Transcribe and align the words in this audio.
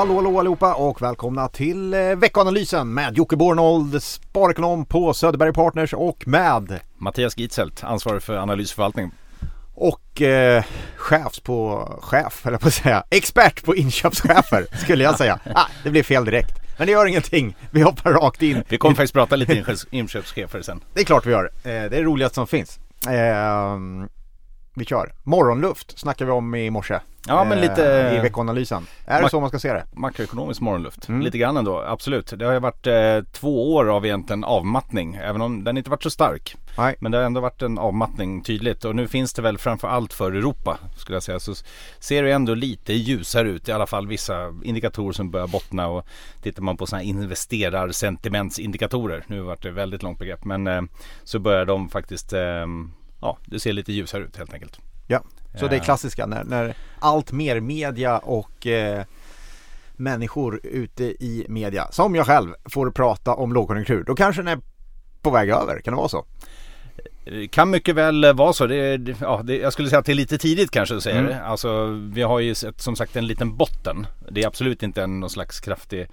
Hallå 0.00 0.14
hallå 0.14 0.38
allihopa 0.38 0.74
och 0.74 1.02
välkomna 1.02 1.48
till 1.48 1.94
eh, 1.94 2.00
veckoanalysen 2.00 2.94
med 2.94 3.16
Jocke 3.16 3.36
Bornold, 3.36 4.02
sparekonom 4.02 4.84
på 4.84 5.14
Söderberg 5.14 5.52
Partners 5.52 5.94
och 5.94 6.28
med 6.28 6.80
Mattias 6.98 7.38
Gitzelt, 7.38 7.84
ansvarig 7.84 8.22
för 8.22 8.36
analysförvaltning. 8.36 9.10
och 9.74 10.22
eh, 10.22 10.64
chefs 10.96 11.40
på, 11.40 11.88
chef 12.02 12.46
eller 12.46 12.58
på 12.58 12.68
att 12.68 12.74
säga, 12.74 13.04
expert 13.10 13.64
på 13.64 13.76
inköpschefer 13.76 14.66
skulle 14.82 15.04
jag 15.04 15.18
säga. 15.18 15.38
Ah, 15.54 15.66
det 15.84 15.90
blev 15.90 16.02
fel 16.02 16.24
direkt. 16.24 16.52
Men 16.78 16.86
det 16.86 16.92
gör 16.92 17.06
ingenting, 17.06 17.56
vi 17.70 17.82
hoppar 17.82 18.12
rakt 18.12 18.42
in. 18.42 18.62
Vi 18.68 18.78
kommer 18.78 18.94
faktiskt 18.94 19.14
prata 19.14 19.36
lite 19.36 19.54
inköps- 19.54 19.86
inköpschefer 19.90 20.62
sen. 20.62 20.80
Det 20.94 21.00
är 21.00 21.04
klart 21.04 21.26
vi 21.26 21.30
gör. 21.30 21.44
Eh, 21.44 21.50
det 21.62 21.70
är 21.70 21.90
det 21.90 22.02
roligaste 22.02 22.34
som 22.34 22.46
finns. 22.46 22.78
Eh, 23.06 23.78
vi 24.74 24.84
kör. 24.84 25.12
Morgonluft 25.22 25.98
snackar 25.98 26.24
vi 26.24 26.30
om 26.32 26.54
i 26.54 26.70
morse. 26.70 26.98
Ja, 27.28 27.44
men 27.44 27.58
eh, 27.58 27.62
lite- 27.62 28.14
I 28.16 28.18
veckoanalysen. 28.22 28.86
Är 29.06 29.22
det 29.22 29.30
så 29.30 29.40
man 29.40 29.48
ska 29.48 29.58
se 29.58 29.72
det? 29.72 29.84
Makroekonomisk 29.92 30.60
morgonluft, 30.60 31.08
Mm. 31.08 31.20
lite 31.22 31.38
grann 31.38 31.56
ändå, 31.56 31.80
absolut. 31.86 32.32
Det 32.36 32.44
har 32.46 32.52
ju 32.52 32.58
varit 32.58 32.86
eh, 32.86 33.18
två 33.32 33.74
år 33.74 33.96
av 33.96 34.06
egentligen 34.06 34.44
avmattning, 34.44 35.14
även 35.22 35.40
om 35.40 35.64
den 35.64 35.76
inte 35.78 35.90
varit 35.90 36.02
så 36.02 36.10
stark. 36.10 36.56
Nej. 36.78 36.96
Men 37.00 37.12
det 37.12 37.18
har 37.18 37.24
ändå 37.24 37.40
varit 37.40 37.62
en 37.62 37.78
avmattning 37.78 38.42
tydligt 38.42 38.84
och 38.84 38.96
nu 38.96 39.08
finns 39.08 39.32
det 39.32 39.42
väl 39.42 39.58
framför 39.58 39.88
allt 39.88 40.12
för 40.12 40.32
Europa 40.32 40.78
skulle 40.96 41.16
jag 41.16 41.22
säga. 41.22 41.40
Så 41.40 41.54
ser 41.98 42.22
det 42.22 42.32
ändå 42.32 42.54
lite 42.54 42.92
ljusare 42.92 43.48
ut, 43.48 43.68
i 43.68 43.72
alla 43.72 43.86
fall 43.86 44.06
vissa 44.06 44.34
indikatorer 44.64 45.12
som 45.12 45.30
börjar 45.30 45.46
bottna 45.46 45.88
och 45.88 46.06
tittar 46.42 46.62
man 46.62 46.76
på 46.76 46.86
sådana 46.86 47.02
här 47.02 47.08
investerarsentimentsindikatorer, 47.10 49.24
nu 49.26 49.40
vart 49.40 49.62
det 49.62 49.70
väldigt 49.70 50.02
långt 50.02 50.18
begrepp, 50.18 50.44
men 50.44 50.66
eh, 50.66 50.82
så 51.24 51.38
börjar 51.38 51.64
de 51.64 51.88
faktiskt, 51.88 52.32
eh, 52.32 52.66
ja 53.20 53.38
det 53.46 53.60
ser 53.60 53.72
lite 53.72 53.92
ljusare 53.92 54.22
ut 54.24 54.36
helt 54.36 54.54
enkelt. 54.54 54.78
Ja, 55.06 55.22
så 55.58 55.66
det 55.68 55.74
är 55.74 55.78
Ja. 55.78 55.84
klassiska 55.84 56.26
när, 56.26 56.44
när 56.44 56.74
allt 56.98 57.32
mer 57.32 57.60
media 57.60 58.18
och 58.18 58.66
eh, 58.66 59.04
människor 59.92 60.60
ute 60.62 61.04
i 61.04 61.46
media, 61.48 61.88
som 61.92 62.14
jag 62.14 62.26
själv, 62.26 62.54
får 62.64 62.90
prata 62.90 63.34
om 63.34 63.52
lågkonjunktur. 63.52 64.04
Då 64.04 64.14
kanske 64.14 64.42
den 64.42 64.48
är 64.58 64.60
på 65.22 65.30
väg 65.30 65.48
över, 65.50 65.80
kan 65.80 65.92
det 65.94 65.96
vara 65.98 66.08
så? 66.08 66.24
Det 67.24 67.48
kan 67.48 67.70
mycket 67.70 67.94
väl 67.94 68.24
eh, 68.24 68.32
vara 68.32 68.52
så. 68.52 68.66
Det, 68.66 68.96
det- 68.96 69.16
ja, 69.20 69.40
det, 69.44 69.56
jag 69.56 69.72
skulle 69.72 69.88
säga 69.88 69.98
att 69.98 70.06
det 70.06 70.12
är 70.12 70.14
lite 70.14 70.38
tidigt 70.38 70.70
kanske 70.70 70.96
att 70.96 71.02
säga 71.02 71.16
Mm. 71.18 71.30
det. 71.30 71.42
Alltså, 71.42 71.86
vi 72.12 72.22
har 72.22 72.40
ju 72.40 72.54
sett, 72.54 72.80
som 72.80 72.96
sagt 72.96 73.16
en 73.16 73.26
liten 73.26 73.56
botten. 73.56 74.06
Det 74.30 74.42
är 74.42 74.46
absolut 74.46 74.82
inte 74.82 75.02
en, 75.02 75.20
någon 75.20 75.30
slags 75.30 75.60
kraftig 75.60 76.06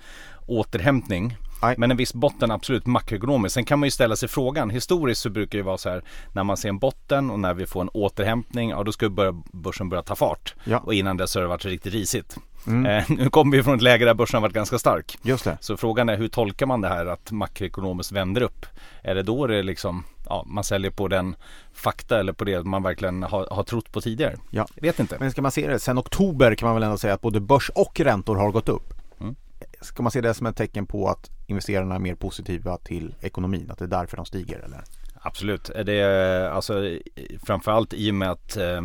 återhämtning. 0.48 1.38
Nej. 1.62 1.76
Men 1.78 1.92
en 1.92 1.98
viss 1.98 2.14
botten 2.14 2.52
absolut 2.52 2.86
makroekonomiskt. 2.86 3.54
Sen 3.54 3.66
kan 3.66 3.80
man 3.80 3.88
ju 3.88 3.92
ställa 3.92 4.16
sig 4.16 4.30
frågan. 4.30 4.70
Historiskt 4.70 5.22
så 5.22 5.30
brukar 5.30 5.58
det 5.58 5.64
vara 5.64 5.78
så 5.78 5.90
här. 5.90 6.04
När 6.34 6.44
man 6.44 6.58
ser 6.58 6.70
en 6.70 6.80
botten 6.80 7.32
och 7.32 7.40
när 7.40 7.54
vi 7.54 7.66
får 7.66 7.82
en 7.82 7.90
återhämtning. 7.90 8.70
Ja 8.70 8.84
då 8.84 8.92
ska 8.92 9.10
börja, 9.10 9.42
börsen 9.54 9.90
börja 9.90 10.04
ta 10.04 10.16
fart. 10.16 10.56
Ja. 10.64 10.78
Och 10.78 10.94
innan 10.94 11.18
dess 11.18 11.36
har 11.36 11.42
det 11.42 11.48
varit 11.48 11.66
riktigt 11.66 11.94
risigt. 11.94 12.38
Mm. 12.68 12.86
Eh, 12.86 13.04
nu 13.18 13.30
kommer 13.30 13.58
vi 13.58 13.64
från 13.64 13.76
ett 13.76 13.82
läge 13.82 14.06
där 14.06 14.14
börsen 14.14 14.42
varit 14.42 14.54
ganska 14.54 14.80
stark. 14.80 15.18
Just 15.22 15.44
det. 15.44 15.58
Så 15.62 15.78
frågan 15.78 16.10
är 16.10 16.18
hur 16.18 16.28
tolkar 16.28 16.66
man 16.66 16.82
det 16.82 16.88
här 16.88 17.06
att 17.06 17.32
makroekonomiskt 17.32 18.12
vänder 18.12 18.42
upp? 18.42 18.66
Är 19.02 19.16
det 19.16 19.24
då 19.24 19.48
det 19.48 19.64
liksom, 19.64 20.04
ja, 20.26 20.44
man 20.48 20.64
säljer 20.64 20.92
på 20.92 21.08
den 21.08 21.36
fakta 21.74 22.20
eller 22.20 22.34
på 22.34 22.44
det 22.44 22.64
man 22.64 22.84
verkligen 22.84 23.24
har, 23.24 23.48
har 23.52 23.64
trott 23.64 23.92
på 23.92 24.02
tidigare? 24.02 24.36
Ja. 24.50 24.68
Jag 24.76 24.82
vet 24.82 25.00
inte. 25.00 25.18
Men 25.20 25.32
ska 25.32 25.42
man 25.42 25.52
se 25.52 25.68
det, 25.68 25.80
sen 25.80 26.00
oktober 26.00 26.56
kan 26.56 26.68
man 26.68 26.76
väl 26.76 26.84
ändå 26.84 26.98
säga 26.98 27.14
att 27.14 27.22
både 27.22 27.40
börs 27.40 27.72
och 27.76 28.00
räntor 28.00 28.36
har 28.36 28.52
gått 28.52 28.70
upp. 28.70 28.94
Mm. 29.20 29.36
Ska 29.82 30.04
man 30.04 30.12
se 30.12 30.22
det 30.22 30.34
som 30.34 30.48
ett 30.48 30.56
tecken 30.56 30.86
på 30.86 31.10
att 31.10 31.30
investerarna 31.48 31.96
är 31.96 32.00
mer 32.00 32.16
positiva 32.16 32.78
till 32.78 33.16
ekonomin? 33.22 33.72
Att 33.72 33.80
det 33.80 33.86
är 33.86 33.90
därför 33.90 34.18
de 34.18 34.26
stiger 34.26 34.60
eller? 34.60 34.84
Absolut. 35.28 35.72
Det 35.86 35.94
är 35.94 36.50
alltså 36.50 36.98
framförallt 37.46 37.94
i 37.94 38.12
och 38.12 38.16
med 38.16 38.32
att 38.32 38.58
eh, 38.58 38.82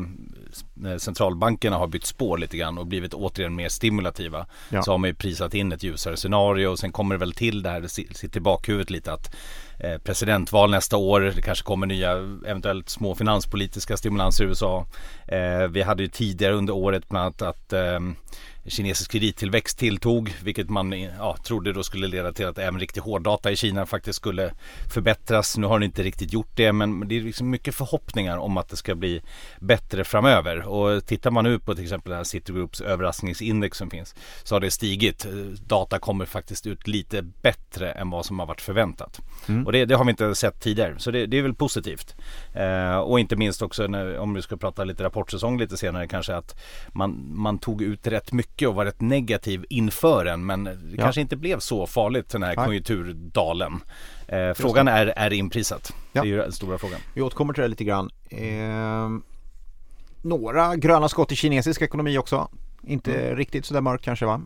centralbankerna 0.98 1.76
har 1.76 1.86
bytt 1.86 2.06
spår 2.06 2.38
lite 2.38 2.56
grann 2.56 2.78
och 2.78 2.86
blivit 2.86 3.14
återigen 3.14 3.54
mer 3.54 3.68
stimulativa. 3.68 4.46
Ja. 4.70 4.82
Så 4.82 4.90
har 4.90 4.98
man 4.98 5.10
ju 5.10 5.14
prisat 5.14 5.54
in 5.54 5.72
ett 5.72 5.82
ljusare 5.82 6.16
scenario 6.16 6.66
och 6.66 6.78
sen 6.78 6.92
kommer 6.92 7.14
det 7.14 7.18
väl 7.18 7.32
till 7.32 7.62
det 7.62 7.70
här, 7.70 7.80
det 7.80 7.88
si- 7.88 8.14
sitter 8.14 8.36
i 8.38 8.40
bakhuvudet 8.40 8.90
lite 8.90 9.12
att 9.12 9.26
eh, 9.26 9.71
presidentval 10.04 10.70
nästa 10.70 10.96
år, 10.96 11.20
det 11.20 11.42
kanske 11.42 11.64
kommer 11.64 11.86
nya 11.86 12.12
eventuellt 12.46 12.88
små 12.88 13.14
finanspolitiska 13.14 13.96
stimulanser 13.96 14.44
i 14.44 14.46
USA. 14.46 14.86
Eh, 15.28 15.68
vi 15.68 15.82
hade 15.82 16.02
ju 16.02 16.08
tidigare 16.08 16.54
under 16.54 16.72
året 16.72 17.08
bland 17.08 17.24
annat 17.24 17.42
att 17.42 17.72
eh, 17.72 18.00
kinesisk 18.66 19.10
kredittillväxt 19.10 19.78
tilltog 19.78 20.34
vilket 20.42 20.70
man 20.70 20.92
ja, 20.92 21.36
trodde 21.44 21.72
då 21.72 21.82
skulle 21.82 22.06
leda 22.06 22.32
till 22.32 22.46
att 22.46 22.58
även 22.58 22.80
riktig 22.80 23.00
hårddata 23.00 23.50
i 23.50 23.56
Kina 23.56 23.86
faktiskt 23.86 24.16
skulle 24.16 24.54
förbättras. 24.94 25.56
Nu 25.56 25.66
har 25.66 25.78
den 25.78 25.86
inte 25.86 26.02
riktigt 26.02 26.32
gjort 26.32 26.50
det 26.54 26.72
men 26.72 27.08
det 27.08 27.16
är 27.16 27.20
liksom 27.20 27.50
mycket 27.50 27.74
förhoppningar 27.74 28.36
om 28.38 28.56
att 28.56 28.68
det 28.68 28.76
ska 28.76 28.94
bli 28.94 29.22
bättre 29.60 30.04
framöver. 30.04 30.62
Och 30.68 31.06
tittar 31.06 31.30
man 31.30 31.44
nu 31.44 31.58
på 31.58 31.74
till 31.74 31.84
exempel 31.84 32.10
det 32.10 32.16
här 32.16 32.24
Citigroups 32.24 32.80
överraskningsindex 32.80 33.78
som 33.78 33.90
finns 33.90 34.14
så 34.42 34.54
har 34.54 34.60
det 34.60 34.70
stigit. 34.70 35.24
Eh, 35.24 35.32
Data 35.66 35.98
kommer 35.98 36.26
faktiskt 36.26 36.66
ut 36.66 36.86
lite 36.86 37.22
bättre 37.22 37.92
än 37.92 38.10
vad 38.10 38.26
som 38.26 38.38
har 38.38 38.46
varit 38.46 38.60
förväntat. 38.60 39.20
Mm. 39.48 39.66
Och 39.72 39.78
det, 39.78 39.84
det 39.84 39.94
har 39.94 40.04
vi 40.04 40.10
inte 40.10 40.34
sett 40.34 40.60
tidigare 40.60 40.94
så 40.98 41.10
det, 41.10 41.26
det 41.26 41.38
är 41.38 41.42
väl 41.42 41.54
positivt. 41.54 42.16
Eh, 42.54 42.96
och 42.96 43.20
inte 43.20 43.36
minst 43.36 43.62
också 43.62 43.86
när, 43.86 44.18
om 44.18 44.34
vi 44.34 44.42
ska 44.42 44.56
prata 44.56 44.84
lite 44.84 45.04
rapportsäsong 45.04 45.58
lite 45.58 45.76
senare 45.76 46.08
kanske 46.08 46.34
att 46.36 46.60
man, 46.88 47.24
man 47.34 47.58
tog 47.58 47.82
ut 47.82 48.06
rätt 48.06 48.32
mycket 48.32 48.68
och 48.68 48.74
var 48.74 48.84
rätt 48.84 49.00
negativ 49.00 49.64
inför 49.68 50.24
den 50.24 50.46
men 50.46 50.64
det 50.64 50.76
Ja. 50.96 51.02
kanske 51.02 51.20
inte 51.20 51.36
blev 51.36 51.58
så 51.58 51.86
farligt 51.86 52.28
den 52.30 52.42
här 52.42 52.56
Nej. 52.56 52.64
konjuturdalen. 52.66 53.80
Eh, 54.28 54.52
frågan 54.54 54.88
är, 54.88 55.06
är 55.06 55.32
inprisat? 55.32 55.94
Ja. 56.12 56.22
Det 56.22 56.28
är 56.28 56.30
ju 56.30 56.36
den 56.36 56.52
stora 56.52 56.78
frågan. 56.78 57.00
Vi 57.14 57.22
återkommer 57.22 57.54
till 57.54 57.62
det 57.62 57.68
lite 57.68 57.84
grann. 57.84 58.10
Ehm, 58.30 59.22
några 60.22 60.76
gröna 60.76 61.08
skott 61.08 61.32
i 61.32 61.36
kinesisk 61.36 61.82
ekonomi 61.82 62.18
också. 62.18 62.48
Inte 62.86 63.14
Mm. 63.14 63.36
riktigt 63.36 63.66
sådär 63.66 63.80
mörkt 63.80 64.04
kanske 64.04 64.26
va? 64.26 64.40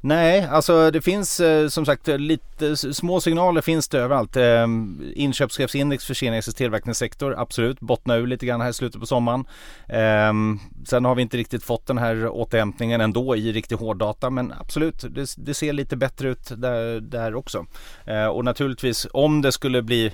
Nej, 0.00 0.46
alltså 0.50 0.90
det 0.90 1.00
finns 1.02 1.40
eh, 1.40 1.68
som 1.68 1.86
sagt 1.86 2.06
lite 2.06 2.76
små 2.76 3.20
signaler 3.20 3.60
finns 3.60 3.88
det 3.88 3.98
överallt. 3.98 4.36
Ehm, 4.36 5.12
inköpschefsindex 5.14 6.04
för 6.06 6.14
kinesisk 6.14 6.56
tillverkningssektor, 6.56 7.34
absolut, 7.38 7.80
bottnar 7.80 8.18
ur 8.18 8.26
lite 8.26 8.46
grann 8.46 8.60
här 8.60 8.70
i 8.70 8.72
slutet 8.72 9.00
på 9.00 9.06
sommaren. 9.06 9.44
Ehm, 9.88 10.58
sen 10.86 11.04
har 11.04 11.14
vi 11.14 11.22
inte 11.22 11.36
riktigt 11.36 11.64
fått 11.64 11.86
den 11.86 11.98
här 11.98 12.28
återhämtningen 12.28 13.00
ändå 13.00 13.36
i 13.36 13.52
riktig 13.52 13.76
hårddata, 13.76 14.30
men 14.30 14.52
absolut, 14.60 15.04
det, 15.10 15.34
det 15.36 15.54
ser 15.54 15.72
lite 15.72 15.96
bättre 15.96 16.28
ut 16.28 16.52
där, 16.56 17.00
där 17.00 17.34
också. 17.34 17.66
Eh, 18.04 18.26
och 18.26 18.44
naturligtvis 18.44 19.06
om 19.12 19.42
det 19.42 19.52
skulle 19.52 19.82
bli 19.82 20.12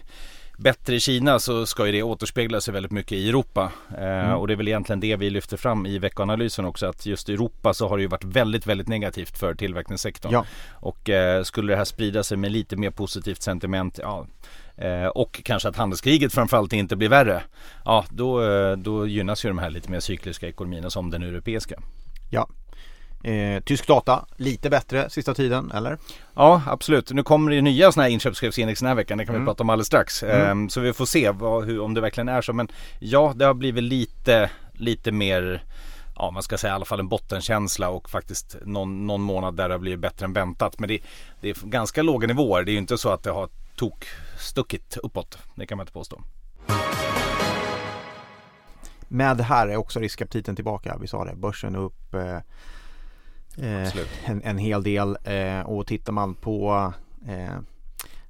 bättre 0.59 0.94
i 0.94 1.00
Kina 1.00 1.38
så 1.38 1.66
ska 1.66 1.87
ju 1.87 1.92
det 1.92 2.03
återspegla 2.03 2.60
sig 2.60 2.75
väldigt 2.75 2.92
mycket 2.92 3.12
i 3.12 3.28
Europa. 3.28 3.72
Eh, 3.98 4.32
Och 4.32 4.47
det 4.47 4.54
är 4.54 4.56
väl 4.56 4.69
egentligen 4.69 5.00
det 5.00 5.16
vi 5.16 5.31
lyfter 5.31 5.56
fram 5.56 5.87
i 5.87 5.98
veckoanalysen 5.98 6.65
också 6.65 6.87
att 6.87 7.06
just 7.06 7.28
i 7.28 7.32
Europa 7.32 7.75
så 7.75 7.88
har 7.88 7.97
det 7.97 8.03
ju 8.03 8.09
varit 8.09 8.25
väldigt, 8.25 8.66
väldigt 8.66 8.88
negativt 8.88 9.38
för 9.38 9.54
tillverkningssektorn. 9.54 10.32
Ja. 10.32 10.47
Och 10.72 11.10
eh, 11.10 11.42
skulle 11.42 11.72
det 11.72 11.76
här 11.76 11.84
sprida 11.84 12.22
sig 12.22 12.37
med 12.37 12.53
lite 12.53 12.76
mer 12.76 12.91
positivt 12.91 13.42
sentiment 13.42 13.98
ja, 14.03 14.26
eh, 14.76 15.06
och 15.06 15.41
kanske 15.44 15.69
att 15.69 15.76
handelskriget 15.76 16.32
framförallt 16.32 16.72
inte 16.72 16.97
blir 16.97 17.09
värre. 17.09 17.42
Ja, 17.84 18.04
då, 18.10 18.41
då 18.76 19.06
gynnas 19.06 19.44
ju 19.44 19.48
de 19.48 19.59
här 19.59 19.71
lite 19.71 19.91
mer 19.91 20.00
cykliska 20.00 20.48
ekonomierna 20.48 20.91
som 20.91 21.10
den 21.10 21.22
europeiska. 21.22 21.81
Ja. 22.31 22.48
Eh, 23.24 23.60
tysk 23.60 23.86
data, 23.86 24.26
lite 24.36 24.70
bättre 24.70 25.10
sista 25.10 25.34
tiden 25.34 25.70
eller? 25.74 25.98
Ja, 26.34 26.62
absolut. 26.66 27.10
Nu 27.10 27.22
kommer 27.22 27.50
det 27.50 27.60
nya 27.60 27.92
sådana 27.92 28.04
här 28.06 28.12
inköpschefsindex 28.12 28.80
den 28.80 28.88
här 28.88 28.94
veckan. 28.94 29.18
Det 29.18 29.24
kan 29.26 29.32
vi 29.34 29.36
Mm. 29.36 29.46
prata 29.46 29.62
om 29.62 29.70
alldeles 29.70 29.86
strax. 29.86 30.22
Mm. 30.22 30.46
Ehm, 30.50 30.68
så 30.68 30.80
vi 30.80 30.92
får 30.92 31.06
se 31.06 31.30
vad, 31.30 31.64
hur, 31.64 31.80
om 31.80 31.94
det 31.94 32.00
verkligen 32.00 32.28
är 32.28 32.42
så. 32.42 32.52
Men 32.52 32.68
ja, 32.98 33.32
det 33.36 33.44
har 33.44 33.54
blivit 33.54 33.84
lite, 33.84 34.50
lite 34.72 35.12
mer 35.12 35.62
Ja 36.16 36.30
man 36.30 36.42
ska 36.42 36.58
säga 36.58 36.72
i 36.72 36.74
alla 36.74 36.84
fall 36.84 37.00
en 37.00 37.08
bottenkänsla 37.08 37.88
och 37.88 38.10
faktiskt 38.10 38.56
någon, 38.64 39.06
någon 39.06 39.21
månad 39.21 39.56
där 39.56 39.68
det 39.68 39.74
har 39.74 39.78
blivit 39.78 40.00
bättre 40.00 40.24
än 40.27 40.32
väntat. 40.32 40.78
Men 40.78 40.88
det, 40.88 40.98
det 41.41 41.48
är 41.50 41.56
ganska 41.66 42.03
låga 42.03 42.27
nivåer. 42.27 42.65
Det 42.65 42.70
är 42.70 42.72
ju 42.72 42.78
inte 42.78 42.98
så 42.98 43.09
att 43.09 43.22
det 43.22 43.30
har 43.30 43.48
tok 43.77 44.06
stuckit 44.38 44.97
uppåt. 45.03 45.38
Det 45.54 45.66
kan 45.66 45.78
man 45.78 45.82
inte 45.82 45.92
påstå. 45.92 46.20
Med 49.09 49.41
här 49.41 49.68
är 49.68 49.77
också 49.77 50.00
riskaptiten 50.00 50.56
tillbaka. 50.56 50.97
Vi 51.00 51.06
sa 51.06 51.24
det, 51.24 51.34
börsen 51.36 51.77
upp 51.77 52.15
eh, 52.15 52.38
eh, 53.59 53.97
en, 54.24 54.42
en 54.45 54.59
hel 54.59 54.83
del 54.83 55.16
eh, 55.24 55.60
och 55.60 55.86
tittar 55.86 56.12
man 56.12 56.34
på 56.34 56.92
eh, 57.28 57.59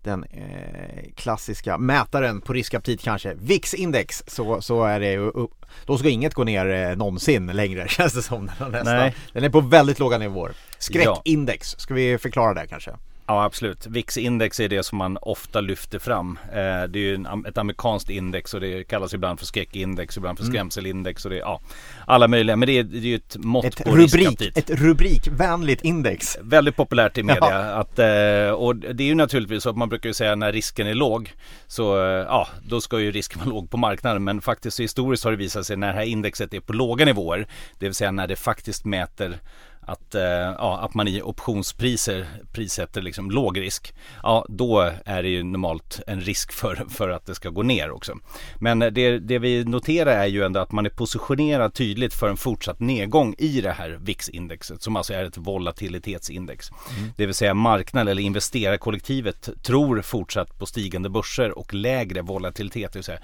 den 0.04 0.24
eh, 0.24 1.12
klassiska 1.14 1.78
mätaren 1.78 2.40
på 2.40 2.52
riskaptit 2.52 3.02
kanske, 3.02 3.34
VIX-index, 3.34 4.22
så, 4.26 4.60
så 4.60 4.84
är 4.84 5.00
det 5.00 5.10
ju 5.12 5.20
upp, 5.20 5.66
då 5.86 5.98
ska 5.98 6.08
inget 6.08 6.34
gå 6.34 6.44
ner 6.44 6.66
eh, 6.66 6.96
någonsin 6.96 7.46
längre 7.46 7.88
känns 7.88 8.12
det 8.12 8.22
som. 8.22 8.50
Den, 8.58 8.72
nästan. 8.72 8.96
Nej. 8.96 9.14
den 9.32 9.44
är 9.44 9.50
på 9.50 9.60
väldigt 9.60 9.98
låga 9.98 10.18
nivåer. 10.18 10.52
Skräckindex, 10.78 11.74
ska 11.78 11.94
vi 11.94 12.18
förklara 12.18 12.54
det 12.54 12.66
kanske? 12.66 12.90
Ja 13.26 13.44
absolut. 13.44 13.86
VIX-index 13.86 14.60
är 14.60 14.68
det 14.68 14.82
som 14.82 14.98
man 14.98 15.18
ofta 15.22 15.60
lyfter 15.60 15.98
fram. 15.98 16.38
Eh, 16.48 16.54
det 16.88 16.98
är 16.98 17.02
ju 17.02 17.14
en, 17.14 17.46
ett 17.46 17.58
amerikanskt 17.58 18.10
index 18.10 18.54
och 18.54 18.60
det 18.60 18.84
kallas 18.84 19.14
ibland 19.14 19.38
för 19.38 19.46
skräckindex, 19.46 20.16
ibland 20.16 20.38
för 20.38 20.44
Mm. 20.44 20.52
skrämselindex 20.54 21.24
och 21.24 21.30
det 21.30 21.36
är 21.36 21.40
ja, 21.40 21.60
alla 22.06 22.28
möjliga. 22.28 22.56
Men 22.56 22.66
det 22.66 22.78
är, 22.78 22.82
det 22.82 22.98
är 22.98 23.02
ju 23.02 23.14
ett 23.16 23.36
mått 23.38 23.64
Ett, 23.64 23.84
på 23.84 23.90
rubrik, 23.90 24.14
riskaptit. 24.14 24.58
ett 24.58 24.70
rubrikvänligt 24.70 25.82
index. 25.84 26.38
Väldigt 26.40 26.76
populärt 26.76 27.18
i 27.18 27.22
media. 27.22 27.38
Ja. 27.50 27.58
Att, 27.58 27.98
eh, 27.98 28.50
och 28.50 28.76
det 28.76 29.04
är 29.04 29.08
ju 29.08 29.14
naturligtvis 29.14 29.62
så 29.62 29.70
att 29.70 29.76
man 29.76 29.88
brukar 29.88 30.08
ju 30.08 30.14
säga 30.14 30.34
när 30.34 30.52
risken 30.52 30.86
är 30.86 30.94
låg 30.94 31.32
så 31.66 31.96
eh, 31.98 32.04
ja, 32.04 32.48
då 32.68 32.80
ska 32.80 33.00
ju 33.00 33.10
risken 33.12 33.38
vara 33.38 33.50
låg 33.50 33.70
på 33.70 33.76
marknaden. 33.76 34.24
Men 34.24 34.40
faktiskt 34.40 34.80
historiskt 34.80 35.24
har 35.24 35.30
det 35.30 35.36
visat 35.36 35.66
sig 35.66 35.76
när 35.76 35.86
det 35.86 35.94
här 35.94 36.04
indexet 36.04 36.54
är 36.54 36.60
på 36.60 36.72
låga 36.72 37.04
nivåer, 37.04 37.46
det 37.78 37.86
vill 37.86 37.94
säga 37.94 38.10
när 38.10 38.26
det 38.26 38.36
faktiskt 38.36 38.84
mäter 38.84 39.38
att, 39.86 40.14
eh, 40.14 40.22
ja, 40.22 40.78
att 40.78 40.94
man 40.94 41.08
i 41.08 41.22
optionspriser 41.22 42.26
prissätter 42.52 43.02
liksom 43.02 43.30
låg 43.30 43.60
risk. 43.60 43.94
Ja, 44.22 44.46
då 44.48 44.92
är 45.04 45.22
det 45.22 45.28
ju 45.28 45.42
normalt 45.42 46.00
en 46.06 46.20
risk 46.20 46.52
för, 46.52 46.86
för 46.88 47.08
att 47.08 47.26
det 47.26 47.34
ska 47.34 47.50
gå 47.50 47.62
ner 47.62 47.90
också. 47.90 48.14
Men 48.58 48.78
det, 48.78 49.18
det 49.18 49.38
vi 49.38 49.64
noterar 49.64 50.12
är 50.12 50.26
ju 50.26 50.44
ändå 50.44 50.60
att 50.60 50.72
man 50.72 50.86
är 50.86 50.90
positionerad 50.90 51.74
tydligt 51.74 52.14
för 52.14 52.28
en 52.28 52.36
fortsatt 52.36 52.80
nedgång 52.80 53.34
i 53.38 53.60
det 53.60 53.72
här 53.72 53.98
VIX-indexet 54.00 54.82
som 54.82 54.96
alltså 54.96 55.14
är 55.14 55.24
ett 55.24 55.38
volatilitetsindex. 55.38 56.70
Mm. 56.70 57.10
Det 57.16 57.26
vill 57.26 57.34
säga 57.34 57.54
marknaden 57.54 58.08
eller 58.08 58.22
investerarkollektivet 58.22 59.48
tror 59.62 60.02
fortsatt 60.02 60.58
på 60.58 60.66
stigande 60.66 61.08
börser 61.08 61.58
och 61.58 61.74
lägre 61.74 62.22
volatilitet, 62.22 62.92
det 62.92 62.98
vill 62.98 63.04
säga 63.04 63.18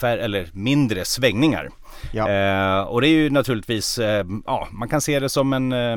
färre 0.00 0.22
eller 0.22 0.48
mindre 0.52 1.04
svängningar. 1.04 1.70
Ja. 2.12 2.28
Eh, 2.28 2.80
och 2.80 3.00
det 3.00 3.08
är 3.08 3.12
ju 3.12 3.30
naturligtvis, 3.30 3.98
eh, 3.98 4.26
ja 4.46 4.68
man 4.70 4.88
kan 4.88 5.00
se 5.00 5.20
det 5.20 5.28
som 5.28 5.52
en, 5.52 5.72
eh, 5.72 5.96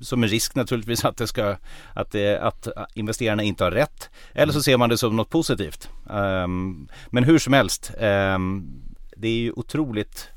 som 0.00 0.22
en 0.22 0.28
risk 0.28 0.54
naturligtvis 0.54 1.04
att 1.04 1.16
det 1.16 1.26
ska, 1.26 1.56
att, 1.94 2.10
det, 2.10 2.38
att 2.42 2.68
investerarna 2.94 3.42
inte 3.42 3.64
har 3.64 3.70
rätt. 3.70 4.10
Eller 4.34 4.52
så 4.52 4.62
ser 4.62 4.76
man 4.76 4.88
det 4.88 4.98
som 4.98 5.16
något 5.16 5.30
positivt. 5.30 5.88
Ehm, 6.10 6.88
men 7.10 7.24
hur 7.24 7.38
som 7.38 7.52
helst, 7.52 7.92
ehm, 8.00 8.82
det 9.16 9.28
är 9.28 9.36
ju 9.36 9.52
otroligt 9.52 10.28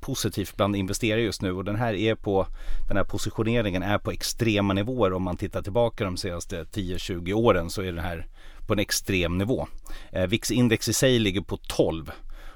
positivt 0.00 0.56
bland 0.56 0.76
investerare 0.76 1.20
just 1.20 1.42
nu 1.42 1.52
och 1.52 1.64
den 1.64 1.76
här 1.76 1.94
är 1.94 2.14
på 2.14 2.46
den 2.88 2.96
här 2.96 3.04
positioneringen 3.04 3.82
är 3.82 3.98
på 3.98 4.10
extrema 4.10 4.74
nivåer 4.74 5.12
om 5.12 5.22
man 5.22 5.36
tittar 5.36 5.62
tillbaka 5.62 6.04
de 6.04 6.16
senaste 6.16 6.64
10-20 6.64 7.32
åren 7.32 7.70
så 7.70 7.82
är 7.82 7.92
den 7.92 8.04
här 8.04 8.26
på 8.66 8.72
en 8.72 8.78
extrem 8.78 9.38
nivå. 9.38 9.66
Eh, 10.12 10.26
VIX-index 10.26 10.88
i 10.88 10.92
sig 10.92 11.18
ligger 11.18 11.40
på 11.40 11.56
12 11.56 12.10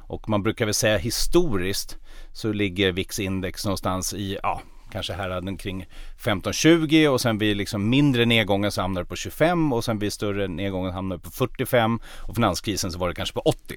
och 0.06 0.28
man 0.28 0.42
brukar 0.42 0.64
väl 0.64 0.74
säga 0.74 0.98
historiskt 0.98 1.98
så 2.32 2.52
ligger 2.52 2.92
VIX-index 2.92 3.64
någonstans 3.64 4.14
i, 4.14 4.38
ja, 4.42 4.60
kanske 4.94 5.12
häraden 5.12 5.56
kring 5.56 5.86
15-20 6.18 7.08
och 7.08 7.20
sen 7.20 7.38
vid 7.38 7.56
liksom 7.56 7.88
mindre 7.90 8.24
nedgången 8.24 8.72
så 8.72 8.80
hamnar 8.80 9.02
det 9.02 9.08
på 9.08 9.16
25 9.16 9.72
och 9.72 9.84
sen 9.84 9.98
vid 9.98 10.12
större 10.12 10.48
nedgången 10.48 10.92
hamnar 10.92 11.16
det 11.16 11.22
på 11.22 11.30
45 11.30 12.00
och 12.28 12.34
finanskrisen 12.34 12.92
så 12.92 12.98
var 12.98 13.08
det 13.08 13.14
kanske 13.14 13.34
på 13.34 13.40
80. 13.40 13.76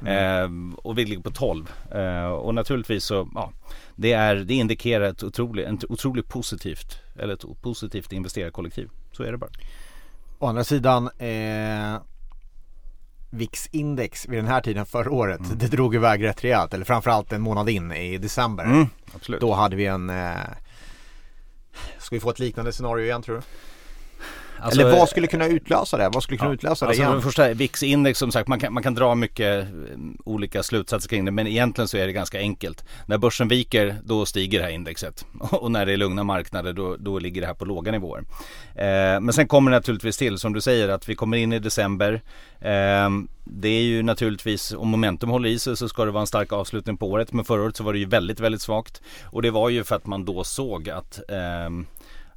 Mm. 0.00 0.72
Eh, 0.72 0.78
och 0.78 0.98
vi 0.98 1.04
ligger 1.04 1.22
på 1.22 1.30
12. 1.30 1.70
Eh, 1.92 2.26
och 2.26 2.54
naturligtvis 2.54 3.04
så, 3.04 3.28
ja, 3.34 3.52
det, 3.96 4.12
är, 4.12 4.36
det 4.36 4.54
indikerar 4.54 5.04
ett 5.04 5.22
otroligt, 5.22 5.84
otroligt 5.88 6.28
positivt, 6.28 6.98
eller 7.18 7.34
ett 7.34 7.62
positivt 7.62 8.12
investerarkollektiv. 8.12 8.90
Så 9.12 9.22
är 9.22 9.32
det 9.32 9.38
bara. 9.38 9.50
Å 10.38 10.46
andra 10.46 10.64
sidan 10.64 11.10
eh 11.18 12.00
VIX-index 13.30 14.28
vid 14.28 14.38
den 14.38 14.46
här 14.46 14.60
tiden 14.60 14.86
förra 14.86 15.10
året, 15.10 15.40
mm. 15.40 15.58
det 15.58 15.66
drog 15.66 15.94
iväg 15.94 16.24
rätt 16.24 16.44
rejält. 16.44 16.74
Eller 16.74 16.84
framförallt 16.84 17.32
en 17.32 17.40
månad 17.40 17.68
in 17.68 17.92
i 17.92 18.18
december. 18.18 18.64
Mm. 18.64 18.86
Då 19.40 19.52
hade 19.52 19.76
vi 19.76 19.86
en 19.86 20.10
eh, 20.10 20.34
Ska 21.98 22.16
vi 22.16 22.20
få 22.20 22.30
ett 22.30 22.38
liknande 22.38 22.72
scenario 22.72 23.04
igen 23.04 23.22
tror 23.22 23.36
du? 23.36 23.42
Alltså, 24.60 24.80
Eller 24.80 24.90
vad 24.90 25.08
skulle 25.08 25.26
kunna 25.26 25.46
utlösa 25.46 25.96
det? 25.96 26.08
Vad 26.08 26.22
skulle 26.22 26.38
kunna 26.38 26.50
ja, 26.50 26.54
utlösa 26.54 26.84
det 26.84 26.88
alltså 26.88 27.02
igen? 27.02 27.12
Den 27.12 27.22
första 27.22 27.54
VIX-index 27.54 28.18
som 28.18 28.32
sagt, 28.32 28.48
man 28.48 28.60
kan, 28.60 28.72
man 28.72 28.82
kan 28.82 28.94
dra 28.94 29.14
mycket 29.14 29.62
eh, 29.62 29.68
olika 30.24 30.62
slutsatser 30.62 31.08
kring 31.08 31.24
det 31.24 31.30
men 31.30 31.46
egentligen 31.46 31.88
så 31.88 31.96
är 31.96 32.06
det 32.06 32.12
ganska 32.12 32.38
enkelt. 32.38 32.84
När 33.06 33.18
börsen 33.18 33.48
viker 33.48 33.96
då 34.04 34.26
stiger 34.26 34.58
det 34.58 34.64
här 34.64 34.72
indexet 34.72 35.26
och 35.40 35.70
när 35.70 35.86
det 35.86 35.92
är 35.92 35.96
lugna 35.96 36.24
marknader 36.24 36.72
då, 36.72 36.96
då 36.96 37.18
ligger 37.18 37.40
det 37.40 37.46
här 37.46 37.54
på 37.54 37.64
låga 37.64 37.92
nivåer. 37.92 38.24
Eh, 38.74 39.20
men 39.20 39.32
sen 39.32 39.48
kommer 39.48 39.70
det 39.70 39.76
naturligtvis 39.76 40.16
till 40.16 40.38
som 40.38 40.52
du 40.52 40.60
säger 40.60 40.88
att 40.88 41.08
vi 41.08 41.14
kommer 41.14 41.36
in 41.36 41.52
i 41.52 41.58
december. 41.58 42.22
Eh, 42.60 43.08
det 43.44 43.68
är 43.68 43.82
ju 43.82 44.02
naturligtvis, 44.02 44.72
om 44.72 44.88
momentum 44.88 45.30
håller 45.30 45.48
i 45.48 45.58
sig 45.58 45.76
så 45.76 45.88
ska 45.88 46.04
det 46.04 46.10
vara 46.10 46.20
en 46.20 46.26
stark 46.26 46.52
avslutning 46.52 46.96
på 46.96 47.10
året 47.10 47.32
men 47.32 47.44
förra 47.44 47.62
året 47.62 47.76
så 47.76 47.84
var 47.84 47.92
det 47.92 47.98
ju 47.98 48.06
väldigt, 48.06 48.40
väldigt 48.40 48.62
svagt. 48.62 49.02
Och 49.24 49.42
det 49.42 49.50
var 49.50 49.68
ju 49.68 49.84
för 49.84 49.96
att 49.96 50.06
man 50.06 50.24
då 50.24 50.44
såg 50.44 50.90
att 50.90 51.20
eh, 51.28 51.70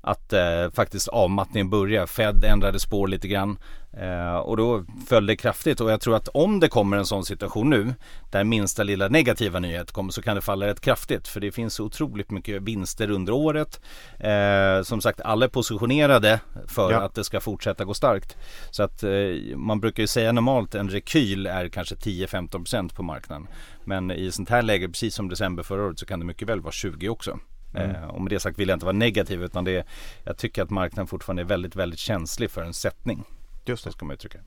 att 0.01 0.33
eh, 0.33 0.69
faktiskt 0.73 1.07
avmattningen 1.07 1.69
börjar. 1.69 2.05
Fed 2.05 2.43
ändrade 2.43 2.79
spår 2.79 3.07
lite 3.07 3.27
grann 3.27 3.57
eh, 3.93 4.35
och 4.35 4.57
då 4.57 4.85
föll 5.07 5.25
det 5.25 5.35
kraftigt 5.35 5.81
och 5.81 5.91
jag 5.91 6.01
tror 6.01 6.15
att 6.15 6.27
om 6.27 6.59
det 6.59 6.67
kommer 6.67 6.97
en 6.97 7.05
sån 7.05 7.25
situation 7.25 7.69
nu 7.69 7.93
där 8.31 8.43
minsta 8.43 8.83
lilla 8.83 9.07
negativa 9.07 9.59
nyhet 9.59 9.91
kommer 9.91 10.11
så 10.11 10.21
kan 10.21 10.35
det 10.35 10.41
falla 10.41 10.67
rätt 10.67 10.81
kraftigt 10.81 11.27
för 11.27 11.39
det 11.39 11.51
finns 11.51 11.79
otroligt 11.79 12.31
mycket 12.31 12.61
vinster 12.61 13.11
under 13.11 13.33
året. 13.33 13.81
Eh, 14.19 14.83
som 14.83 15.01
sagt 15.01 15.21
alla 15.21 15.45
är 15.45 15.49
positionerade 15.49 16.39
för 16.67 16.91
ja. 16.91 17.01
att 17.01 17.15
det 17.15 17.23
ska 17.23 17.39
fortsätta 17.39 17.85
gå 17.85 17.93
starkt. 17.93 18.37
Så 18.71 18.83
att 18.83 19.03
eh, 19.03 19.11
man 19.55 19.79
brukar 19.79 20.03
ju 20.03 20.07
säga 20.07 20.31
normalt 20.31 20.75
en 20.75 20.89
rekyl 20.89 21.47
är 21.47 21.69
kanske 21.69 21.95
10-15% 21.95 22.95
på 22.95 23.03
marknaden. 23.03 23.47
Men 23.85 24.11
i 24.11 24.31
sånt 24.31 24.49
här 24.49 24.61
läge, 24.61 24.87
precis 24.87 25.15
som 25.15 25.29
december 25.29 25.63
förra 25.63 25.85
året 25.85 25.99
så 25.99 26.05
kan 26.05 26.19
det 26.19 26.25
mycket 26.25 26.49
väl 26.49 26.61
vara 26.61 26.71
20 26.71 27.09
också. 27.09 27.39
Mm. 27.73 27.95
Eh, 27.95 28.03
och 28.03 28.21
med 28.21 28.29
det 28.29 28.39
sagt 28.39 28.59
vill 28.59 28.69
jag 28.69 28.75
inte 28.75 28.85
vara 28.85 28.95
negativ 28.95 29.43
utan 29.43 29.63
det, 29.63 29.87
jag 30.23 30.37
tycker 30.37 30.63
att 30.63 30.69
marknaden 30.69 31.07
fortfarande 31.07 31.41
är 31.41 31.45
väldigt, 31.45 31.75
väldigt 31.75 31.99
känslig 31.99 32.51
för 32.51 32.63
en 32.63 32.73
sättning. 32.73 33.23
Just 33.65 33.83
det. 33.83 33.91
ska 33.91 34.05
man 34.05 34.13
uttrycka. 34.13 34.39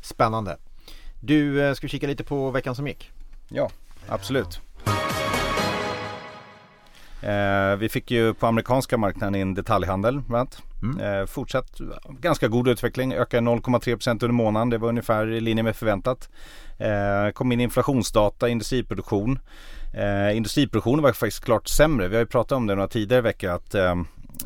Spännande. 0.00 0.56
Du, 1.20 1.62
eh, 1.62 1.74
ska 1.74 1.86
vi 1.86 1.88
kika 1.88 2.06
lite 2.06 2.24
på 2.24 2.50
veckan 2.50 2.74
som 2.74 2.86
gick? 2.86 3.10
Ja, 3.48 3.70
absolut. 4.08 4.60
Eh, 7.22 7.76
vi 7.76 7.88
fick 7.88 8.10
ju 8.10 8.34
på 8.34 8.46
amerikanska 8.46 8.96
marknaden 8.96 9.34
in 9.34 9.54
detaljhandel 9.54 10.22
mm. 10.82 11.00
eh, 11.00 11.26
Fortsatt 11.26 11.80
ganska 12.08 12.48
god 12.48 12.68
utveckling, 12.68 13.12
ökade 13.12 13.46
0,3% 13.46 14.10
under 14.10 14.28
månaden. 14.28 14.70
Det 14.70 14.78
var 14.78 14.88
ungefär 14.88 15.26
i 15.26 15.40
linje 15.40 15.62
med 15.62 15.76
förväntat. 15.76 16.28
Eh, 16.78 17.30
kom 17.32 17.52
in 17.52 17.60
inflationsdata, 17.60 18.48
industriproduktion. 18.48 19.38
Eh, 19.94 20.36
industriproduktionen 20.36 21.02
var 21.02 21.12
faktiskt 21.12 21.44
klart 21.44 21.68
sämre. 21.68 22.08
Vi 22.08 22.14
har 22.16 22.22
ju 22.22 22.26
pratat 22.26 22.56
om 22.56 22.66
det 22.66 22.74
några 22.74 22.88
tidigare 22.88 23.22
veckor 23.22 23.50
att 23.50 23.74
eh, 23.74 23.94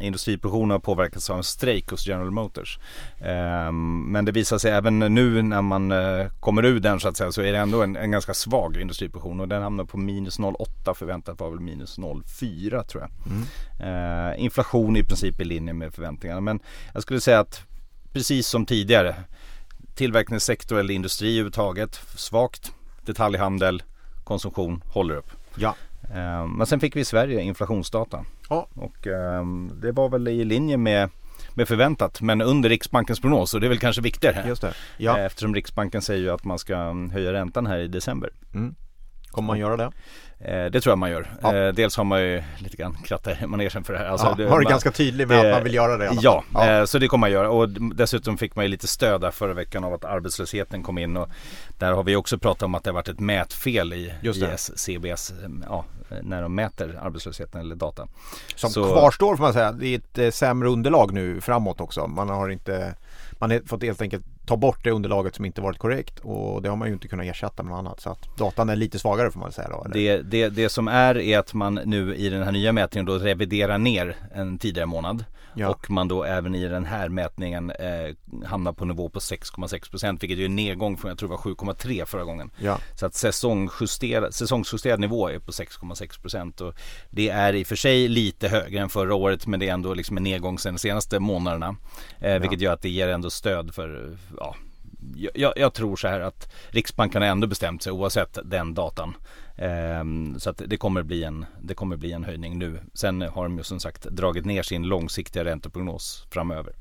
industriproduktionen 0.00 0.70
har 0.70 0.78
påverkats 0.78 1.30
av 1.30 1.36
en 1.36 1.42
strejk 1.42 1.90
hos 1.90 2.06
General 2.06 2.30
Motors. 2.30 2.78
Eh, 3.20 3.72
men 3.72 4.24
det 4.24 4.32
visar 4.32 4.58
sig 4.58 4.70
även 4.70 4.98
nu 4.98 5.42
när 5.42 5.62
man 5.62 5.92
eh, 5.92 6.26
kommer 6.40 6.64
ur 6.64 6.80
den 6.80 7.00
så 7.00 7.08
att 7.08 7.16
säga 7.16 7.32
så 7.32 7.42
är 7.42 7.52
det 7.52 7.58
ändå 7.58 7.82
en, 7.82 7.96
en 7.96 8.10
ganska 8.10 8.34
svag 8.34 8.76
industriproduktion 8.76 9.40
och 9.40 9.48
den 9.48 9.62
hamnar 9.62 9.84
på 9.84 9.98
minus 9.98 10.38
0,8 10.38 10.94
förväntat 10.94 11.40
var 11.40 11.50
väl 11.50 11.60
minus 11.60 11.98
0,4 11.98 12.82
tror 12.82 13.02
jag. 13.02 13.10
Mm. 13.26 14.32
Eh, 14.32 14.44
inflation 14.44 14.96
i 14.96 15.04
princip 15.04 15.40
i 15.40 15.44
linje 15.44 15.72
med 15.72 15.94
förväntningarna 15.94 16.40
men 16.40 16.60
jag 16.94 17.02
skulle 17.02 17.20
säga 17.20 17.40
att 17.40 17.62
precis 18.12 18.46
som 18.46 18.67
tidigare 18.67 19.14
tillverkningssektor 19.94 20.78
eller 20.78 20.94
industri 20.94 21.28
överhuvudtaget 21.28 22.00
svagt 22.17 22.72
detaljhandel 23.05 23.82
konsumtion 24.24 24.82
håller 24.86 25.17
upp. 25.17 25.31
Ja. 25.55 25.74
Ehm, 26.14 26.50
men 26.50 26.67
sen 26.67 26.81
fick 26.81 26.96
vi 26.96 27.00
i 27.00 27.05
Sverige 27.05 27.43
inflationsdata. 27.43 28.24
Ja. 28.48 28.69
Och 28.74 29.06
ehm, 29.06 29.72
det 29.82 29.93
var 29.93 30.08
väl 30.08 30.29
i 30.29 30.44
linje 30.44 30.76
med 30.76 31.10
med 31.55 31.69
förväntat 31.69 32.20
men 32.20 32.43
under 32.43 32.69
Riksbankens 32.69 33.20
prognos 33.20 33.55
och 33.55 33.60
det 33.60 33.67
är 33.67 33.69
väl 33.69 33.79
kanske 33.79 34.02
viktigare. 34.02 34.44
Just 34.48 34.62
det. 34.62 34.74
Ja. 34.96 35.19
Eftersom 35.19 35.55
Riksbanken 35.55 36.02
säger 36.02 36.20
ju 36.20 36.31
att 36.31 36.44
man 36.44 36.58
ska 36.58 36.76
höja 37.12 37.32
räntan 37.32 37.67
här 37.67 37.79
i 37.79 37.88
december. 37.88 38.31
Mm. 38.55 38.74
Kommer 39.32 39.46
man 39.46 39.58
göra 39.58 39.77
det? 39.77 39.91
Eh, 40.44 40.70
det 40.70 40.81
tror 40.81 40.91
jag 40.91 40.98
man 40.98 41.10
gör. 41.10 41.27
Ja. 41.43 41.56
Eh, 41.56 41.72
dels 41.72 41.96
har 41.96 42.05
man 42.05 42.22
ju 42.22 42.43
lite 42.58 42.77
grann 42.77 42.96
krattat 43.05 43.48
manegen 43.48 43.84
för 43.84 43.93
det 43.93 43.98
här. 43.98 44.06
Alltså, 44.06 44.27
ja, 44.27 44.34
det, 44.34 44.46
var 44.46 44.60
det 44.60 44.67
ganska 44.67 44.91
tydlig 44.91 45.29
med 45.29 45.41
att 45.41 45.53
man 45.53 45.65
vill 45.65 45.74
göra 45.74 45.96
det? 45.96 46.10
Ja, 46.20 46.44
ja. 46.55 46.69
Eh, 46.69 46.84
så 46.84 46.98
det 46.98 47.08
kommer 47.08 47.20
man 47.20 47.31
göra 47.31 47.51
och 47.51 47.69
dessutom 47.69 48.39
fick 48.39 48.56
man 48.56 48.65
ju 48.65 48.69
lite 48.69 48.86
stöd 48.86 49.20
där 49.20 49.31
förra 49.31 49.55
veckan 49.55 49.84
av 49.84 49.94
att 49.94 50.05
arbetslösheten 50.05 50.82
kom 50.82 50.98
in 50.98 51.17
och 51.17 51.29
där 51.79 51.93
har 51.93 52.03
vi 52.03 52.17
också 52.17 52.39
pratat 52.39 52.62
om 52.62 52.74
att 52.74 52.84
det 52.84 52.91
har 52.91 52.94
varit 52.94 53.08
ett 53.08 53.20
mätfel 53.20 53.93
i, 53.93 54.12
i 54.22 54.56
CBS 54.56 55.32
ja, 55.69 55.84
när 56.22 56.43
de 56.43 56.55
mäter 56.55 56.98
arbetslösheten 57.03 57.60
eller 57.60 57.74
data. 57.74 58.08
Som 58.55 58.70
så... 58.70 58.93
kvarstår 58.93 59.36
får 59.36 59.43
man 59.44 59.53
säga. 59.53 59.72
Det 59.72 59.86
är 59.86 60.29
ett 60.29 60.34
sämre 60.34 60.69
underlag 60.69 61.12
nu 61.12 61.41
framåt 61.41 61.81
också. 61.81 62.06
Man 62.06 62.29
har 62.29 62.48
inte 62.48 62.94
man 63.43 63.51
har 63.51 63.60
fått 63.67 63.82
helt 63.82 64.03
enkelt 64.03 64.24
ta 64.52 64.56
bort 64.56 64.84
det 64.84 64.90
underlaget 64.90 65.34
som 65.34 65.44
inte 65.44 65.60
varit 65.60 65.78
korrekt 65.78 66.18
och 66.18 66.62
det 66.62 66.68
har 66.68 66.76
man 66.76 66.88
ju 66.88 66.94
inte 66.94 67.08
kunnat 67.08 67.26
ersätta 67.26 67.62
med 67.62 67.70
något 67.70 67.78
annat. 67.78 68.00
Så 68.00 68.10
att 68.10 68.36
datan 68.38 68.68
är 68.68 68.76
lite 68.76 68.98
svagare 68.98 69.30
får 69.30 69.40
man 69.40 69.52
säga 69.52 69.68
då. 69.68 69.86
Det, 69.92 70.22
det, 70.22 70.48
det 70.48 70.68
som 70.68 70.88
är 70.88 71.18
är 71.18 71.38
att 71.38 71.54
man 71.54 71.74
nu 71.74 72.16
i 72.16 72.28
den 72.28 72.42
här 72.42 72.52
nya 72.52 72.72
mätningen 72.72 73.06
då 73.06 73.18
reviderar 73.18 73.78
ner 73.78 74.16
en 74.34 74.58
tidigare 74.58 74.86
månad. 74.86 75.24
Ja. 75.54 75.68
Och 75.68 75.90
man 75.90 76.08
då 76.08 76.24
även 76.24 76.54
i 76.54 76.68
den 76.68 76.84
här 76.84 77.08
mätningen 77.08 77.70
eh, 77.70 78.46
hamnar 78.46 78.72
på 78.72 78.84
nivå 78.84 79.08
på 79.08 79.18
6,6% 79.18 80.20
vilket 80.20 80.38
är 80.38 80.44
en 80.44 80.56
nedgång 80.56 80.96
från 80.96 81.08
jag 81.08 81.18
tror 81.18 81.28
det 81.28 81.34
var 81.34 81.74
7,3 81.74 82.04
förra 82.04 82.24
gången. 82.24 82.50
Ja. 82.58 82.78
Så 82.94 83.06
att 83.06 83.14
säsongsjusterad, 83.14 84.34
säsongsjusterad 84.34 85.00
nivå 85.00 85.28
är 85.28 85.38
på 85.38 85.52
6,6% 85.52 86.62
och 86.62 86.74
det 87.10 87.28
är 87.28 87.52
i 87.52 87.62
och 87.62 87.66
för 87.66 87.76
sig 87.76 88.08
lite 88.08 88.48
högre 88.48 88.80
än 88.80 88.88
förra 88.88 89.14
året 89.14 89.46
men 89.46 89.60
det 89.60 89.68
är 89.68 89.72
ändå 89.72 89.94
liksom 89.94 90.16
en 90.16 90.22
nedgång 90.22 90.58
sen 90.58 90.74
de 90.74 90.78
senaste 90.78 91.18
månaderna. 91.18 91.76
Eh, 92.20 92.38
vilket 92.38 92.60
ja. 92.60 92.64
gör 92.64 92.74
att 92.74 92.82
det 92.82 92.90
ger 92.90 93.08
ändå 93.08 93.30
stöd 93.30 93.74
för 93.74 94.16
ja, 94.43 95.31
jag, 95.34 95.53
jag, 95.56 95.75
tror 95.75 95.96
så 95.96 96.08
här 96.08 96.20
att 96.20 96.53
Riksbanken 96.69 97.22
har 97.22 97.29
ändå 97.29 97.46
bestämt 97.46 97.82
sig 97.82 97.93
oavsett 97.93 98.39
den 98.44 98.75
datan. 98.75 99.17
Ehm, 99.56 100.41
så 100.41 100.51
att 100.51 100.63
det 100.67 100.77
kommer, 100.77 101.03
bli 101.03 101.25
en, 101.25 101.46
det 101.61 101.75
kommer 101.75 101.96
bli 101.96 102.13
en 102.13 102.25
höjning 102.25 102.58
nu. 102.58 102.81
Sen 102.94 103.22
har 103.22 103.43
de 103.43 103.58
ju 103.58 103.63
som 103.63 103.81
sagt 103.81 104.03
dragit 104.03 104.44
ner 104.44 104.63
sin 104.63 104.82
långsiktiga 104.82 105.44
ränteprognos 105.44 106.27
framöver. 106.31 106.72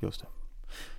Just 0.00 0.20
det. 0.20 0.26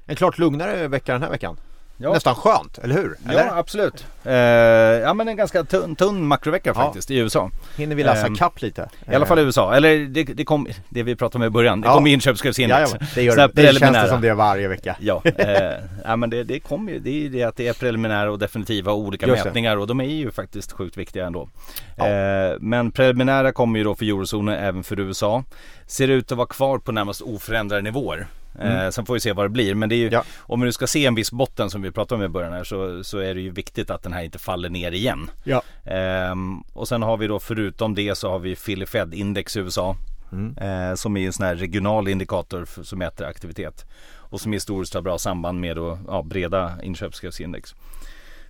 En 0.05 0.15
klart 0.15 0.37
lugnare 0.37 0.87
vecka 0.87 1.13
den 1.13 1.21
här 1.21 1.29
veckan. 1.29 1.57
Ja. 2.01 2.13
nästan 2.13 2.35
skönt, 2.35 2.77
eller 2.77 2.95
hur? 2.95 3.17
Eller? 3.29 3.45
Ja 3.45 3.55
absolut. 3.57 4.05
Eh, 4.23 4.33
ja 4.33 5.13
men 5.13 5.27
en 5.27 5.35
ganska 5.37 5.63
tunn, 5.63 5.95
tunn 5.95 6.25
makrovecka 6.27 6.73
faktiskt 6.73 7.11
i 7.11 7.17
USA. 7.17 7.51
Hinner 7.77 7.95
vi 7.95 8.03
läsa 8.03 8.27
Ehm, 8.27 8.35
kapp 8.35 8.61
lite? 8.61 8.89
I 9.11 9.15
alla 9.15 9.25
fall 9.25 9.39
i 9.39 9.41
USA, 9.41 9.73
eller 9.75 9.97
det, 9.97 10.23
det 10.23 10.43
kom, 10.45 10.67
det 10.89 11.03
vi 11.03 11.15
pratade 11.15 11.43
om 11.43 11.47
i 11.47 11.49
början, 11.49 11.81
det 11.81 11.87
Ja. 11.87 11.93
kom 11.93 12.07
inköpschefsindex. 12.07 12.91
Det 13.15 13.21
gör 13.23 13.37
här 13.37 13.49
det. 13.53 13.79
Känns 13.79 13.93
det 13.97 14.07
som 14.07 14.21
det 14.21 14.27
är 14.29 14.33
varje 14.33 14.67
vecka. 14.67 14.95
Ja, 14.99 15.21
eh, 15.37 15.71
ja 16.05 16.15
men 16.15 16.29
det, 16.29 16.43
det 16.43 16.59
kommer 16.59 16.91
ju, 16.91 16.99
det 16.99 17.09
är 17.09 17.13
ju 17.21 17.29
det 17.29 17.43
att 17.43 17.55
det 17.55 17.67
är 17.67 17.73
preliminära 17.73 18.31
och 18.31 18.39
definitiva 18.39 18.91
och 18.91 18.97
olika 18.99 19.27
Just 19.27 19.45
mätningar 19.45 19.77
och 19.77 19.87
de 19.87 19.99
är 20.01 20.05
ju 20.05 20.31
faktiskt 20.31 20.71
sjukt 20.71 20.97
viktiga 20.97 21.25
ändå. 21.25 21.49
Ja. 21.97 22.07
Eh, 22.07 22.55
men 22.59 22.91
preliminära 22.91 23.51
kommer 23.51 23.79
ju 23.79 23.83
då 23.85 23.95
för 23.95 24.05
eurozonen 24.05 24.55
även 24.63 24.83
för 24.83 24.99
USA. 24.99 25.43
Ser 25.87 26.07
ut 26.07 26.31
att 26.31 26.37
vara 26.37 26.47
kvar 26.47 26.77
på 26.77 26.91
närmast 26.91 27.21
oförändrade 27.21 27.81
nivåer. 27.81 28.27
Eh, 28.59 28.89
sen 28.89 29.05
får 29.05 29.13
vi 29.13 29.19
se 29.19 29.33
vad 29.33 29.45
det 29.45 29.49
blir 29.49 29.75
men 29.75 29.89
det 29.89 29.95
är 29.95 29.97
ju, 29.97 30.07
Mm. 30.07 30.13
Ja. 30.13 30.23
om 30.39 30.59
nu 30.59 30.71
ska 30.71 30.87
se 30.87 31.05
en 31.05 31.15
viss 31.15 31.31
botten 31.31 31.69
som 31.69 31.81
vi 31.81 31.91
pratade 31.91 32.19
om 32.19 32.25
i 32.25 32.33
början 32.33 32.53
här 32.53 32.63
så, 32.63 33.03
så 33.03 33.17
är 33.17 33.35
det 33.35 33.41
ju 33.41 33.49
viktigt 33.49 33.89
att 33.89 34.03
den 34.03 34.13
här 34.13 34.23
inte 34.23 34.39
faller 34.39 34.69
ner 34.69 34.91
igen. 34.91 35.29
Ja. 35.43 35.61
Ehm, 35.85 36.61
och 36.73 36.87
sen 36.87 37.01
har 37.03 37.17
vi 37.17 37.27
då 37.27 37.39
förutom 37.39 37.95
det 37.95 38.15
så 38.17 38.29
har 38.31 38.39
vi 38.39 38.55
Philly 38.55 38.85
Fed 38.85 39.13
index 39.13 39.57
i 39.57 39.59
USA. 39.59 39.95
Mm. 40.31 40.57
Eh, 40.57 40.95
som 40.95 41.17
är 41.17 41.25
en 41.25 41.33
sån 41.33 41.45
här 41.45 41.55
regional 41.55 42.07
indikator 42.07 42.65
för, 42.65 42.83
som 42.83 42.99
mäter 42.99 43.25
aktivitet. 43.27 43.85
Och 44.13 44.41
som 44.41 44.53
historiskt 44.53 44.93
har 44.93 45.01
bra 45.01 45.17
samband 45.17 45.59
med 45.59 45.75
då, 45.75 45.99
ja, 46.07 46.23
breda 46.23 46.73
inköpschefsindex. 46.83 47.75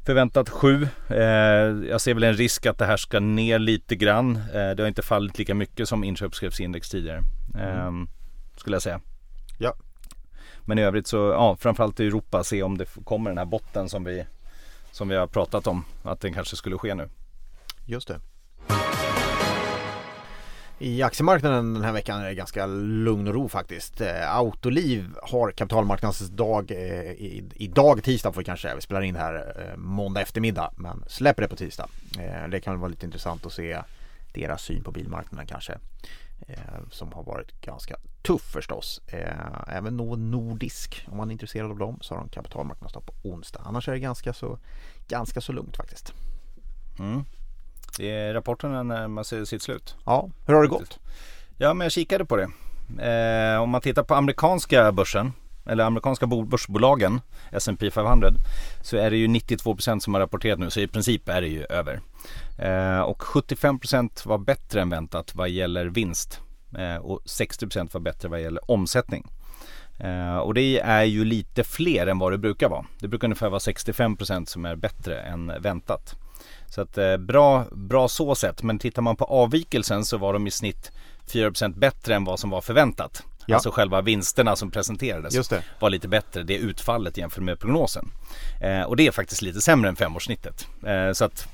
Förväntat 0.05 0.49
7. 0.49 0.87
Eh, 1.09 1.17
jag 1.89 2.01
ser 2.01 2.13
väl 2.13 2.23
en 2.23 2.33
risk 2.33 2.65
att 2.65 2.77
det 2.77 2.85
här 2.85 2.97
ska 2.97 3.19
ner 3.19 3.59
lite 3.59 3.95
grann. 3.95 4.35
Eh, 4.35 4.69
det 4.75 4.77
har 4.79 4.87
inte 4.87 5.01
fallit 5.01 5.37
lika 5.37 5.55
mycket 5.55 5.87
som 5.89 6.03
inköpschefsindex 6.03 6.89
tidigare. 6.89 7.21
Eh, 7.59 7.91
skulle 8.57 8.75
jag 8.75 8.81
säga. 8.81 9.01
Men 10.65 10.79
i 10.79 10.81
övrigt 10.81 11.07
så, 11.07 11.17
ja 11.17 11.55
framförallt 11.59 11.99
i 11.99 12.07
Europa 12.07 12.43
se 12.43 12.63
om 12.63 12.77
det 12.77 12.85
kommer 13.03 13.29
den 13.29 13.37
här 13.37 13.45
botten 13.45 13.89
som 13.89 14.03
vi, 14.03 14.25
som 14.91 15.09
vi 15.09 15.15
har 15.15 15.27
pratat 15.27 15.67
om. 15.67 15.85
Att 16.03 16.21
den 16.21 16.33
kanske 16.33 16.55
skulle 16.55 16.77
ske 16.77 16.95
nu. 16.95 17.09
Just 17.85 18.07
det. 18.07 18.19
I 20.83 21.01
aktiemarknaden 21.01 21.73
den 21.73 21.83
här 21.83 21.91
veckan 21.91 22.21
är 22.21 22.25
det 22.25 22.33
ganska 22.33 22.65
lugn 22.65 23.27
och 23.27 23.33
ro 23.33 23.49
faktiskt. 23.49 24.01
Eh, 24.01 24.35
Autoliv 24.35 25.09
har 25.23 25.51
kapitalmarknadsdag 25.51 26.71
eh, 26.71 27.11
idag 27.55 28.03
tisdag 28.03 28.31
får 28.31 28.41
vi 28.41 28.45
kanske 28.45 28.67
säga. 28.67 28.75
Vi 28.75 28.81
spelar 28.81 29.01
in 29.01 29.13
det 29.13 29.19
här 29.19 29.53
eh, 29.57 29.77
måndag 29.77 30.21
eftermiddag 30.21 30.71
men 30.75 31.03
släpper 31.07 31.41
det 31.41 31.47
på 31.47 31.55
tisdag. 31.55 31.89
Det 32.49 32.59
kan 32.59 32.73
väl 32.73 32.79
vara 32.79 32.89
lite 32.89 33.05
intressant 33.05 33.45
att 33.45 33.53
se 33.53 33.81
deras 34.33 34.61
syn 34.61 34.83
på 34.83 34.91
bilmarknaden 34.91 35.47
kanske. 35.47 35.77
Eh, 36.47 36.89
som 36.91 37.13
har 37.13 37.23
varit 37.23 37.61
ganska 37.61 37.95
tuff 38.21 38.41
förstås. 38.41 39.01
Eh, 39.07 39.75
även 39.77 39.97
Novo 39.97 40.15
Nordisk 40.15 41.07
om 41.11 41.17
man 41.17 41.29
är 41.29 41.31
intresserad 41.31 41.71
av 41.71 41.77
dem 41.77 41.97
så 42.01 42.13
har 42.13 42.19
de 42.19 42.29
kapitalmarknadsdag 42.29 43.05
på 43.05 43.13
onsdag. 43.29 43.61
Annars 43.65 43.87
är 43.87 43.91
det 43.91 43.99
ganska 43.99 44.33
så, 44.33 44.59
ganska 45.07 45.41
så 45.41 45.51
lugnt 45.51 45.77
faktiskt. 45.77 46.13
Mm. 46.99 47.23
Det 47.97 48.09
är 48.09 48.33
rapporterna 48.33 48.83
närmar 48.83 49.23
sig 49.23 49.45
sitt 49.45 49.61
slut. 49.61 49.95
Ja, 50.05 50.29
hur 50.45 50.53
har 50.53 50.61
det 50.61 50.67
gått? 50.67 50.99
Ja, 51.57 51.73
men 51.73 51.85
jag 51.85 51.91
kikade 51.91 52.25
på 52.25 52.35
det. 52.35 52.49
Eh, 52.99 53.61
om 53.61 53.69
man 53.69 53.81
tittar 53.81 54.03
på 54.03 54.15
amerikanska 54.15 54.91
börsen 54.91 55.33
eller 55.65 55.83
amerikanska 55.83 56.27
börsbolagen 56.27 57.21
S&P 57.51 57.91
500 57.91 58.31
så 58.81 58.97
är 58.97 59.11
det 59.11 59.17
ju 59.17 59.27
92% 59.27 59.99
som 59.99 60.13
har 60.13 60.21
rapporterat 60.21 60.59
nu 60.59 60.69
så 60.69 60.79
i 60.79 60.87
princip 60.87 61.29
är 61.29 61.41
det 61.41 61.47
ju 61.47 61.65
över. 61.65 62.01
Eh, 62.57 63.01
och 63.01 63.21
75% 63.21 64.27
var 64.27 64.37
bättre 64.37 64.81
än 64.81 64.89
väntat 64.89 65.35
vad 65.35 65.49
gäller 65.49 65.85
vinst 65.85 66.39
eh, 66.77 66.95
och 66.95 67.21
60% 67.25 67.93
var 67.93 68.01
bättre 68.01 68.29
vad 68.29 68.41
gäller 68.41 68.71
omsättning. 68.71 69.25
Eh, 69.99 70.37
och 70.37 70.53
det 70.53 70.79
är 70.79 71.03
ju 71.03 71.25
lite 71.25 71.63
fler 71.63 72.07
än 72.07 72.19
vad 72.19 72.31
det 72.31 72.37
brukar 72.37 72.69
vara. 72.69 72.85
Det 72.99 73.07
brukar 73.07 73.27
ungefär 73.27 73.49
vara 73.49 73.59
65% 73.59 74.45
som 74.45 74.65
är 74.65 74.75
bättre 74.75 75.19
än 75.19 75.61
väntat. 75.61 76.15
Så 76.67 76.81
att 76.81 76.97
eh, 76.97 77.17
bra, 77.17 77.65
bra 77.71 78.07
så 78.07 78.35
sett. 78.35 78.63
Men 78.63 78.79
tittar 78.79 79.01
man 79.01 79.15
på 79.15 79.25
avvikelsen 79.25 80.05
så 80.05 80.17
var 80.17 80.33
de 80.33 80.47
i 80.47 80.51
snitt 80.51 80.91
4% 81.31 81.79
bättre 81.79 82.15
än 82.15 82.23
vad 82.23 82.39
som 82.39 82.49
var 82.49 82.61
förväntat. 82.61 83.23
Ja. 83.45 83.55
Alltså 83.55 83.71
själva 83.71 84.01
vinsterna 84.01 84.55
som 84.55 84.71
presenterades 84.71 85.51
var 85.79 85.89
lite 85.89 86.07
bättre. 86.07 86.43
Det 86.43 86.57
utfallet 86.57 87.17
jämfört 87.17 87.43
med 87.43 87.59
prognosen. 87.59 88.11
Eh, 88.61 88.81
och 88.81 88.95
det 88.95 89.07
är 89.07 89.11
faktiskt 89.11 89.41
lite 89.41 89.61
sämre 89.61 89.89
än 89.89 89.95
femårssnittet. 89.95 90.67
Eh, 90.85 91.11
så 91.13 91.25
att 91.25 91.47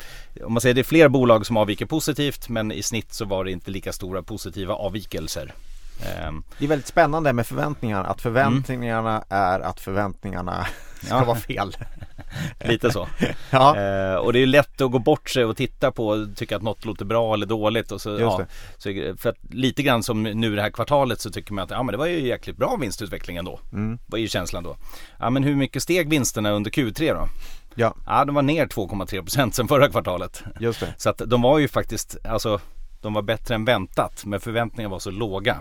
om 0.44 0.54
man 0.54 0.62
säger 0.62 0.76
det 0.76 0.82
är 0.82 0.84
fler 0.84 1.10
bolag 1.10 1.46
som 1.46 1.58
avviker 1.58 1.86
positivt 1.86 2.50
men 2.50 2.72
i 2.72 2.84
snitt 2.84 3.14
så 3.14 3.26
var 3.26 3.46
det 3.46 3.52
inte 3.52 3.72
lika 3.72 3.94
stora 3.94 4.24
positiva 4.24 4.74
avvikelser. 4.74 5.54
Eh, 6.02 6.32
Det 6.60 6.66
är 6.66 6.70
väldigt 6.70 6.88
spännande 6.88 7.34
med 7.34 7.48
förväntningar. 7.48 8.04
Att 8.04 8.22
förväntningarna 8.22 9.24
är 9.30 9.60
att 9.60 9.80
förväntningarna 9.80 10.68
ska 11.06 11.16
Ja. 11.16 11.24
vara 11.24 11.38
fel. 11.38 11.78
lite 12.66 12.92
så. 12.92 13.08
Ja, 13.50 13.78
Eh, 13.78 14.16
och 14.16 14.34
det 14.34 14.40
är 14.40 14.46
lätt 14.46 14.82
att 14.82 14.92
gå 14.92 15.00
bort 15.00 15.30
sig 15.30 15.46
och 15.46 15.58
titta 15.58 15.92
på 15.92 16.08
och 16.08 16.36
tycka 16.36 16.56
att 16.56 16.62
något 16.62 16.86
låter 16.86 17.06
bra 17.06 17.34
eller 17.34 17.46
dåligt. 17.46 17.92
Och 17.92 18.02
så, 18.02 18.10
ja, 18.20 18.46
så, 18.78 18.94
för 19.18 19.30
att 19.30 19.38
lite 19.50 19.84
grann 19.84 20.04
som 20.04 20.24
nu 20.24 20.56
det 20.56 20.62
här 20.62 20.70
kvartalet 20.70 21.22
så 21.22 21.30
tycker 21.30 21.54
man 21.54 21.64
att 21.64 21.72
ja, 21.72 21.84
men 21.84 21.92
det 21.92 21.98
var 21.98 22.06
ju 22.06 22.28
jäkligt 22.28 22.58
bra 22.58 22.76
vinstutveckling 22.82 23.38
ändå. 23.38 23.60
Mm. 23.74 24.00
Vad 24.08 24.18
är 24.20 24.22
ju 24.22 24.28
känslan 24.28 24.64
då? 24.64 24.76
Ja 25.20 25.30
men 25.30 25.44
hur 25.44 25.56
mycket 25.56 25.84
steg 25.84 26.10
vinsterna 26.10 26.52
under 26.52 26.72
Q3 26.72 27.14
då? 27.14 27.28
ja, 27.76 27.96
Ja 28.08 28.26
de 28.26 28.36
var 28.36 28.42
ner 28.42 28.66
2,3% 28.66 29.52
sen 29.52 29.68
förra 29.68 29.90
kvartalet. 29.90 30.44
just 30.60 30.80
det. 30.80 30.94
Så 30.98 31.10
att 31.10 31.22
de 31.26 31.42
var 31.42 31.60
ju 31.60 31.68
faktiskt, 31.68 32.18
alltså 32.26 32.60
de 33.02 33.14
var 33.14 33.22
bättre 33.22 33.56
än 33.56 33.66
väntat 33.66 34.26
men 34.26 34.40
förväntningarna 34.40 34.92
var 34.92 35.00
så 35.00 35.12
låga. 35.12 35.58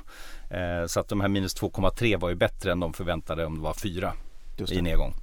Eh, 0.50 0.86
så 0.86 1.00
att 1.00 1.08
de 1.08 1.20
här 1.20 1.28
minus 1.28 1.56
2,3 1.56 2.20
var 2.20 2.28
ju 2.28 2.34
bättre 2.34 2.72
än 2.72 2.80
de 2.80 2.92
förväntade 2.92 3.46
om 3.46 3.54
det 3.56 3.62
var 3.62 3.74
4 3.74 4.12
Just 4.12 4.25
i 4.60 4.82
nedgång. 4.82 5.14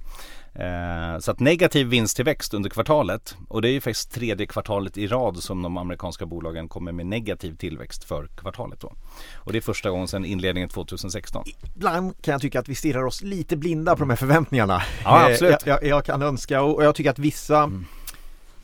Eh, 0.54 1.18
så 1.18 1.30
att 1.30 1.40
negativ 1.40 1.86
vinsttillväxt 1.86 2.54
under 2.54 2.70
kvartalet 2.70 3.36
och 3.48 3.62
det 3.62 3.68
är 3.68 3.72
ju 3.72 3.80
faktiskt 3.80 4.12
tredje 4.12 4.46
kvartalet 4.46 4.98
i 4.98 5.06
rad 5.06 5.36
som 5.36 5.62
de 5.62 5.76
amerikanska 5.76 6.26
bolagen 6.26 6.68
kommer 6.68 6.92
med 6.92 7.06
negativ 7.06 7.56
tillväxt 7.56 8.04
för 8.04 8.26
kvartalet 8.36 8.80
då. 8.80 8.92
Och 9.34 9.52
det 9.52 9.58
är 9.58 9.62
första 9.62 9.90
gången 9.90 10.08
sedan 10.08 10.24
inledningen 10.24 10.68
2016. 10.68 11.44
Ibland 11.76 12.22
kan 12.22 12.32
jag 12.32 12.40
tycka 12.40 12.60
att 12.60 12.68
vi 12.68 12.74
stirrar 12.74 13.04
oss 13.04 13.22
lite 13.22 13.56
blinda 13.56 13.92
på 13.96 14.00
de 14.00 14.10
här 14.10 14.16
förväntningarna. 14.16 14.82
Ja, 15.04 15.20
Eh, 15.20 15.32
absolut. 15.32 15.56
Jag, 15.66 15.82
jag, 15.82 15.84
jag 15.90 16.04
kan 16.04 16.22
önska 16.22 16.62
och 16.62 16.84
jag 16.84 16.94
tycker 16.94 17.10
att 17.10 17.18
vissa 17.18 17.62
Mm. 17.62 17.84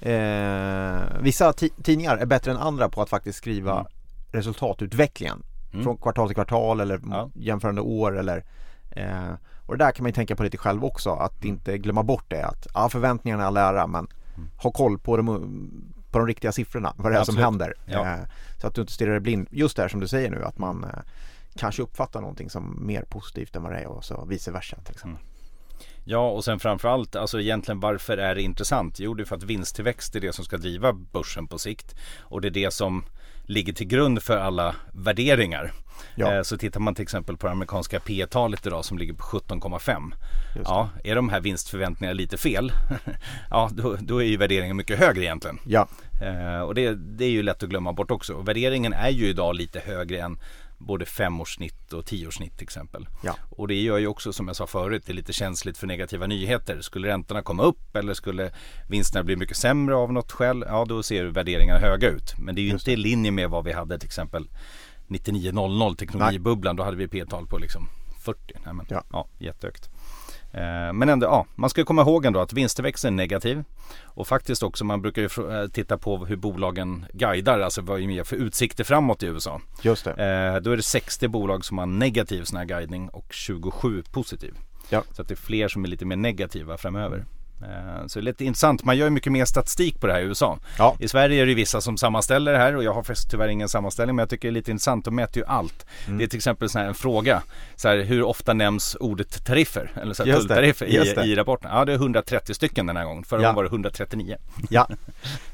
eh, 0.00 1.02
Vissa 1.22 1.50
ti- 1.52 1.82
tidningar 1.82 2.16
är 2.16 2.26
bättre 2.26 2.50
än 2.50 2.56
andra 2.56 2.88
på 2.88 3.02
att 3.02 3.08
faktiskt 3.10 3.38
skriva 3.38 3.72
Mm. 3.72 3.86
resultatutvecklingen. 4.32 5.42
Mm. 5.72 5.84
Från 5.84 5.96
kvartal 5.96 6.28
till 6.28 6.34
kvartal 6.34 6.80
eller 6.80 7.00
Ja. 7.10 7.30
jämförande 7.34 7.80
år 7.80 8.18
eller 8.18 8.44
eh, 8.90 9.32
Och 9.66 9.78
det 9.78 9.84
där 9.84 9.92
kan 9.92 10.02
man 10.02 10.08
ju 10.08 10.12
tänka 10.14 10.36
på 10.36 10.42
lite 10.42 10.56
själv 10.56 10.84
också. 10.84 11.10
Att 11.10 11.44
Mm. 11.44 11.48
inte 11.54 11.78
glömma 11.78 12.02
bort 12.02 12.24
det. 12.28 12.42
Att 12.46 12.66
ja, 12.74 12.88
förväntningarna 12.88 13.42
är 13.42 13.46
all 13.46 13.56
ära 13.56 13.86
men 13.86 14.08
ha 14.62 14.70
koll 14.70 14.98
på 14.98 15.16
de, 15.16 15.26
på 16.10 16.18
de 16.18 16.26
riktiga 16.26 16.52
siffrorna. 16.52 16.94
Vad 16.96 17.12
det 17.12 17.18
är 17.18 17.24
som 17.24 17.36
händer. 17.44 17.74
Ja. 17.86 18.06
Eh, 18.06 18.18
så 18.60 18.66
att 18.66 18.74
du 18.74 18.80
inte 18.80 18.92
stirrar 18.92 19.10
dig 19.10 19.20
blind. 19.20 19.48
Just 19.50 19.76
det 19.76 19.82
här 19.82 19.88
som 19.88 20.00
du 20.00 20.08
säger 20.08 20.30
nu 20.30 20.44
att 20.44 20.58
man 20.58 20.84
eh, 20.84 20.90
kanske 21.56 21.82
uppfattar 21.82 22.20
någonting 22.20 22.50
som 22.50 22.86
mer 22.86 23.02
positivt 23.02 23.56
än 23.56 23.62
vad 23.62 23.72
det 23.72 23.78
är 23.78 23.86
och 23.86 24.04
så 24.04 24.24
vice 24.24 24.50
versa 24.50 24.76
till 24.76 24.94
exempel. 24.94 25.24
Ja 26.04 26.30
och 26.30 26.44
sen 26.44 26.58
framförallt, 26.60 27.16
alltså 27.16 27.40
egentligen 27.40 27.80
varför 27.80 28.18
är 28.18 28.34
det 28.34 28.42
intressant? 28.42 29.00
Jo 29.00 29.14
det 29.14 29.22
är 29.22 29.24
för 29.24 29.36
att 29.36 29.42
vinsttillväxt 29.42 30.16
är 30.16 30.20
det 30.20 30.32
som 30.32 30.44
ska 30.44 30.56
driva 30.56 30.92
börsen 30.92 31.46
på 31.46 31.58
sikt. 31.58 31.94
Och 32.20 32.40
det 32.40 32.48
är 32.48 32.50
det 32.50 32.70
som 32.70 33.04
ligger 33.46 33.72
till 33.72 33.86
grund 33.86 34.22
för 34.22 34.36
alla 34.36 34.74
värderingar. 34.92 35.72
Ja. 36.14 36.32
Eh, 36.34 36.42
Så 36.42 36.56
tittar 36.56 36.80
man 36.80 36.94
till 36.94 37.02
exempel 37.02 37.36
på 37.36 37.46
det 37.46 37.52
amerikanska 37.52 38.00
P 38.00 38.26
talet 38.30 38.66
idag 38.66 38.84
som 38.84 38.98
ligger 38.98 39.12
på 39.12 39.22
17,5. 39.22 40.12
Just 40.12 40.54
det. 40.54 40.60
Ja, 40.64 40.88
är 41.04 41.14
de 41.14 41.28
här 41.28 41.40
vinstförväntningarna 41.40 42.14
lite 42.14 42.36
fel? 42.38 42.72
ja, 43.50 43.70
då, 43.72 43.96
då 44.00 44.22
är 44.22 44.26
ju 44.26 44.36
värderingen 44.36 44.76
mycket 44.76 44.98
högre 44.98 45.22
egentligen. 45.24 45.58
Ja, 45.66 45.88
Eh, 46.22 46.60
och 46.60 46.74
det, 46.74 46.94
det 46.94 47.24
är 47.24 47.30
ju 47.30 47.42
lätt 47.42 47.62
att 47.62 47.68
glömma 47.68 47.92
bort 47.92 48.10
också. 48.10 48.40
Värderingen 48.40 48.92
är 48.92 49.08
ju 49.08 49.26
idag 49.26 49.54
lite 49.56 49.80
högre 49.80 50.18
än 50.20 50.38
både 50.80 51.06
femårssnitt 51.06 51.92
och 51.92 52.06
tioårssnitt 52.06 52.56
till 52.56 52.64
exempel. 52.64 53.08
Ja. 53.22 53.36
Och 53.50 53.68
det 53.68 53.74
gör 53.74 53.98
ju 53.98 54.06
också 54.06 54.32
som 54.32 54.46
jag 54.46 54.56
sa 54.56 54.66
förut, 54.66 55.02
det 55.06 55.12
är 55.12 55.14
lite 55.14 55.32
känsligt 55.32 55.78
för 55.78 55.86
negativa 55.86 56.26
nyheter. 56.26 56.80
Skulle 56.80 57.08
räntorna 57.08 57.42
komma 57.42 57.62
upp 57.62 57.96
eller 57.96 58.14
skulle 58.14 58.52
vinsterna 58.88 59.24
bli 59.24 59.36
mycket 59.36 59.56
sämre 59.56 59.94
av 59.94 60.12
något 60.12 60.32
skäl, 60.32 60.64
ja 60.68 60.84
då 60.88 61.02
ser 61.02 61.24
värderingarna 61.24 61.80
höga 61.80 62.08
ut. 62.08 62.34
Men 62.38 62.54
det 62.54 62.60
är 62.60 62.62
ju 62.62 62.70
Just 62.70 62.88
inte 62.88 62.92
i 62.92 62.96
linje 62.96 63.30
med 63.30 63.50
vad 63.50 63.64
vi 63.64 63.72
hade 63.72 63.98
till 63.98 64.06
exempel 64.06 64.48
9900 65.06 65.94
teknologibubblan, 65.94 66.76
då 66.76 66.82
hade 66.82 66.96
vi 66.96 67.08
P-tal 67.08 67.46
på 67.46 67.58
liksom 67.58 67.88
40. 68.24 68.38
Nej, 68.64 68.74
men, 68.74 68.86
Ja. 68.88 69.04
ja. 69.12 69.28
jättehögt. 69.38 69.90
Eh, 70.52 70.92
Men 70.92 71.08
ändå, 71.08 71.26
ja, 71.26 71.46
man 71.54 71.70
ska 71.70 71.84
komma 71.84 72.02
ihåg 72.02 72.24
ändå 72.26 72.40
att 72.40 72.52
vinsttillväxten 72.52 73.14
är 73.14 73.16
negativ. 73.16 73.64
Och 74.04 74.26
faktiskt 74.28 74.62
också, 74.62 74.84
man 74.84 75.02
brukar 75.02 75.22
ju 75.22 75.60
eh, 75.62 75.66
titta 75.68 75.98
på 75.98 76.24
hur 76.26 76.36
bolagen 76.36 77.06
guidar, 77.12 77.60
alltså 77.60 77.82
vad 77.82 78.00
är 78.02 78.06
mer 78.06 78.24
för 78.24 78.36
utsikter 78.36 78.84
framåt 78.84 79.22
i 79.22 79.26
USA. 79.26 79.60
just 79.82 80.04
det. 80.04 80.10
Eh, 80.10 80.60
Då 80.62 80.70
är 80.72 80.76
det 80.76 80.82
60 80.82 81.28
bolag 81.28 81.64
som 81.64 81.78
har 81.78 81.86
negativ 81.86 82.44
sån 82.44 82.58
här 82.58 82.64
guidning 82.64 83.08
och 83.08 83.26
27 83.30 84.02
positiv. 84.12 84.54
Ja. 84.88 85.02
Så 85.12 85.22
att 85.22 85.28
det 85.28 85.34
är 85.34 85.36
fler 85.36 85.68
som 85.68 85.84
är 85.84 85.88
lite 85.88 86.04
mer 86.04 86.16
negativa 86.16 86.76
framöver. 86.76 87.24
Eh, 87.62 88.06
så 88.06 88.18
det 88.18 88.22
är 88.22 88.24
lite 88.24 88.44
intressant, 88.44 88.84
man 88.84 88.96
gör 88.96 89.06
ju 89.06 89.10
mycket 89.10 89.32
mer 89.32 89.44
statistik 89.44 90.00
på 90.00 90.06
det 90.06 90.12
här 90.12 90.20
i 90.20 90.24
USA. 90.24 90.58
Ja. 90.78 90.96
I 90.98 91.08
Sverige 91.08 91.42
är 91.42 91.46
det 91.46 91.54
vissa 91.54 91.80
som 91.80 91.96
sammanställer 91.96 92.52
det 92.52 92.58
här 92.58 92.76
och 92.76 92.84
jag 92.84 92.94
har 92.94 93.28
tyvärr 93.30 93.48
ingen 93.48 93.68
sammanställning 93.68 94.16
men 94.16 94.22
jag 94.22 94.30
tycker 94.30 94.48
det 94.48 94.50
är 94.50 94.54
lite 94.54 94.70
intressant, 94.70 95.04
de 95.04 95.14
mäter 95.14 95.42
ju 95.42 95.46
allt. 95.48 95.86
Mm. 96.06 96.18
Det 96.18 96.24
är 96.24 96.28
till 96.28 96.36
exempel 96.36 96.68
så 96.68 96.78
här 96.78 96.86
en 96.86 96.94
fråga, 96.94 97.42
så 97.76 97.88
här, 97.88 97.98
hur 97.98 98.22
ofta 98.22 98.52
nämns 98.52 98.96
ordet 99.00 99.44
tariffer? 99.44 99.92
Eller 100.02 100.14
så 100.14 100.24
här, 100.24 100.32
tulltariffer 100.32 100.86
i, 100.86 101.30
i 101.30 101.34
rapporten? 101.34 101.70
Ja 101.74 101.84
det 101.84 101.92
är 101.92 101.96
130 101.96 102.54
stycken 102.54 102.86
den 102.86 102.96
här 102.96 103.04
gången, 103.04 103.24
förra 103.24 103.42
Ja. 103.42 103.48
gången 103.48 103.56
var 103.56 103.62
det 103.62 103.68
139. 103.68 104.36
Ja. 104.70 104.88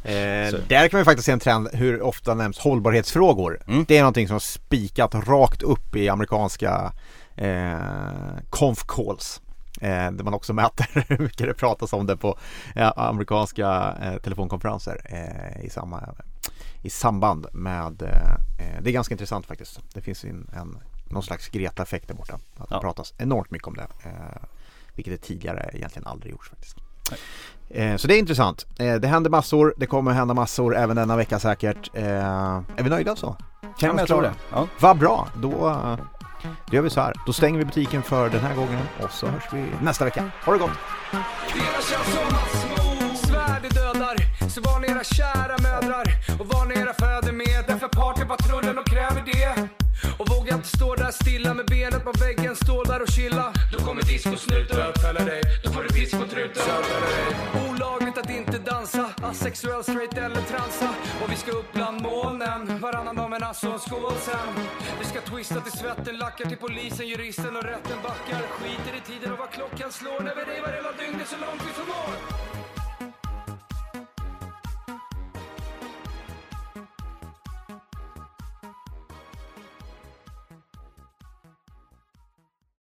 Eh, 0.05 0.55
där 0.69 0.89
kan 0.89 0.99
vi 0.99 1.05
faktiskt 1.05 1.27
se 1.27 1.33
en 1.33 1.41
trend 1.41 1.69
hur 1.73 2.03
ofta 2.03 2.35
nämns 2.35 2.59
hållbarhetsfrågor. 2.59 3.61
Mm. 3.69 3.85
Det 3.89 3.97
är 3.97 4.01
någonting 4.01 4.27
som 4.27 4.35
har 4.35 4.41
spikat 4.41 5.15
rakt 5.15 5.63
upp 5.63 5.97
i 5.97 6.09
amerikanska 6.09 6.93
eh, 7.37 7.79
conf 8.51 8.79
calls. 8.89 9.41
Eh, 9.81 10.11
där 10.13 10.25
man 10.25 10.35
också 10.35 10.53
mäter 10.53 10.87
hur 11.09 11.19
mycket 11.19 11.47
det 11.47 11.55
pratas 11.55 11.93
om 11.93 12.07
det 12.07 12.17
på 12.17 12.39
eh, 12.75 12.93
amerikanska 12.97 13.95
eh, 14.03 14.17
telefonkonferenser 14.17 15.01
eh, 15.05 15.65
i, 15.65 15.71
samma, 15.71 16.09
i 16.83 16.91
samband 16.91 17.47
med 17.53 17.93
Det 18.83 18.91
är 18.91 18.93
ganska 18.93 19.15
intressant 19.15 19.47
faktiskt. 19.47 19.81
Det 19.95 20.01
finns 20.01 20.25
en, 20.25 20.51
en, 20.57 20.79
någon 21.11 21.23
slags 21.23 21.49
Greta-effekt 21.49 22.09
där 22.09 22.15
borta. 22.15 22.35
Att 22.35 22.69
det 22.69 22.75
Ja. 22.75 22.81
pratas 22.81 23.15
enormt 23.19 23.51
mycket 23.51 23.69
om 23.69 23.75
det. 23.75 23.87
Vilket 24.95 25.21
det 25.21 25.27
tidigare 25.27 25.71
egentligen 25.73 26.07
aldrig 26.07 26.33
gjorts 26.33 26.49
faktiskt. 26.51 26.77
Eh, 27.71 27.97
Så 27.97 28.09
det 28.09 28.15
är 28.15 28.19
intressant. 28.19 28.67
Det 28.77 29.07
händer 29.07 29.31
massor, 29.31 29.75
det 29.77 29.87
kommer 29.87 30.13
hända 30.13 30.35
massor 30.35 30.77
även 30.77 30.97
denna 30.97 31.17
vecka 31.17 31.39
säkert. 31.39 31.91
Är 31.95 32.83
vi 32.83 32.91
nöjda 32.91 33.17
så? 33.17 33.37
Känner 33.81 34.03
oss 34.03 34.09
tror 34.09 34.21
klara? 34.21 34.23
det. 34.23 34.35
Ja. 34.53 34.69
Vad 34.81 34.99
bra, 34.99 35.29
då, 35.37 35.69
då 36.43 36.77
gör 36.77 36.83
vi 36.83 36.91
så 36.91 37.01
här. 37.01 37.13
Då 37.27 37.33
stänger 37.33 37.59
vi 37.59 37.65
butiken 37.65 38.03
för 38.03 38.29
den 38.31 38.41
här 38.41 38.55
gången 38.55 38.81
och 39.03 39.11
så 39.11 39.27
hörs 39.27 39.45
vi 39.53 39.65
nästa 39.81 40.05
vecka. 40.05 40.31
Ha 40.45 40.53
det 40.53 40.59
gott! 40.59 40.71
Svärd 43.27 43.63
det 43.63 43.69
dödar 43.69 44.17
Så 44.49 44.61
var 44.61 44.81
ni 44.81 44.87
era 44.89 45.05
kära 45.05 45.57
mödrar 45.63 46.07
Och 46.41 46.47
var 46.47 46.67
ni 46.67 46.75
era 46.75 46.95
fäder 46.95 47.33
med 47.33 47.65
Därför 47.69 47.89
partypatrullen 47.89 48.79
och 48.79 48.87
kräver 48.87 49.23
det 49.33 49.69
Och 50.19 50.29
våga 50.29 50.55
inte 50.55 50.69
stå 50.69 50.95
där 50.95 51.11
stilla 51.11 51.55
med 51.55 51.67
benet 51.67 52.05
på 52.05 52.13
väggen 52.13 52.57
Stå 52.57 52.85
där 52.85 53.03
och 53.03 53.09
chilla 53.09 53.53
Då 53.73 53.79
kommer 53.79 54.03
discosnuten 54.03 54.77
Bötfälla 54.77 55.25
dig 55.25 55.36
Asexuell, 59.67 59.83
straight 59.83 60.19
eller 60.19 60.43
transa. 60.43 60.95
Och 61.25 61.33
vi 61.33 61.37
ska 61.37 61.51
upp 61.51 61.73
bland 61.73 62.03
molnen 62.03 62.81
Varannan 62.81 63.17
dag 63.17 63.31
men 63.31 63.43
alltså 63.43 63.67
en 63.67 63.79
skål 63.79 64.13
sen. 64.21 64.65
Vi 64.99 65.05
ska 65.05 65.21
twista 65.21 65.61
till 65.61 65.73
svetten 65.73 66.17
Lackar 66.17 66.45
till 66.45 66.59
polisen, 66.59 67.09
juristen 67.09 67.57
och 67.57 67.63
rätten 67.63 67.99
backar. 68.03 68.43
Skiter 68.43 68.97
i 68.97 69.01
tiden 69.01 69.33
och 69.33 69.39
vad 69.39 69.51
klockan 69.51 69.93
slår 69.93 70.21
När 70.21 70.35
vi 70.35 70.43
revar 70.43 70.73
hela 70.73 70.93
dygnet 70.93 71.29
så 71.29 71.37
långt 71.37 71.63
vi 71.69 71.73
förmår. 71.73 72.66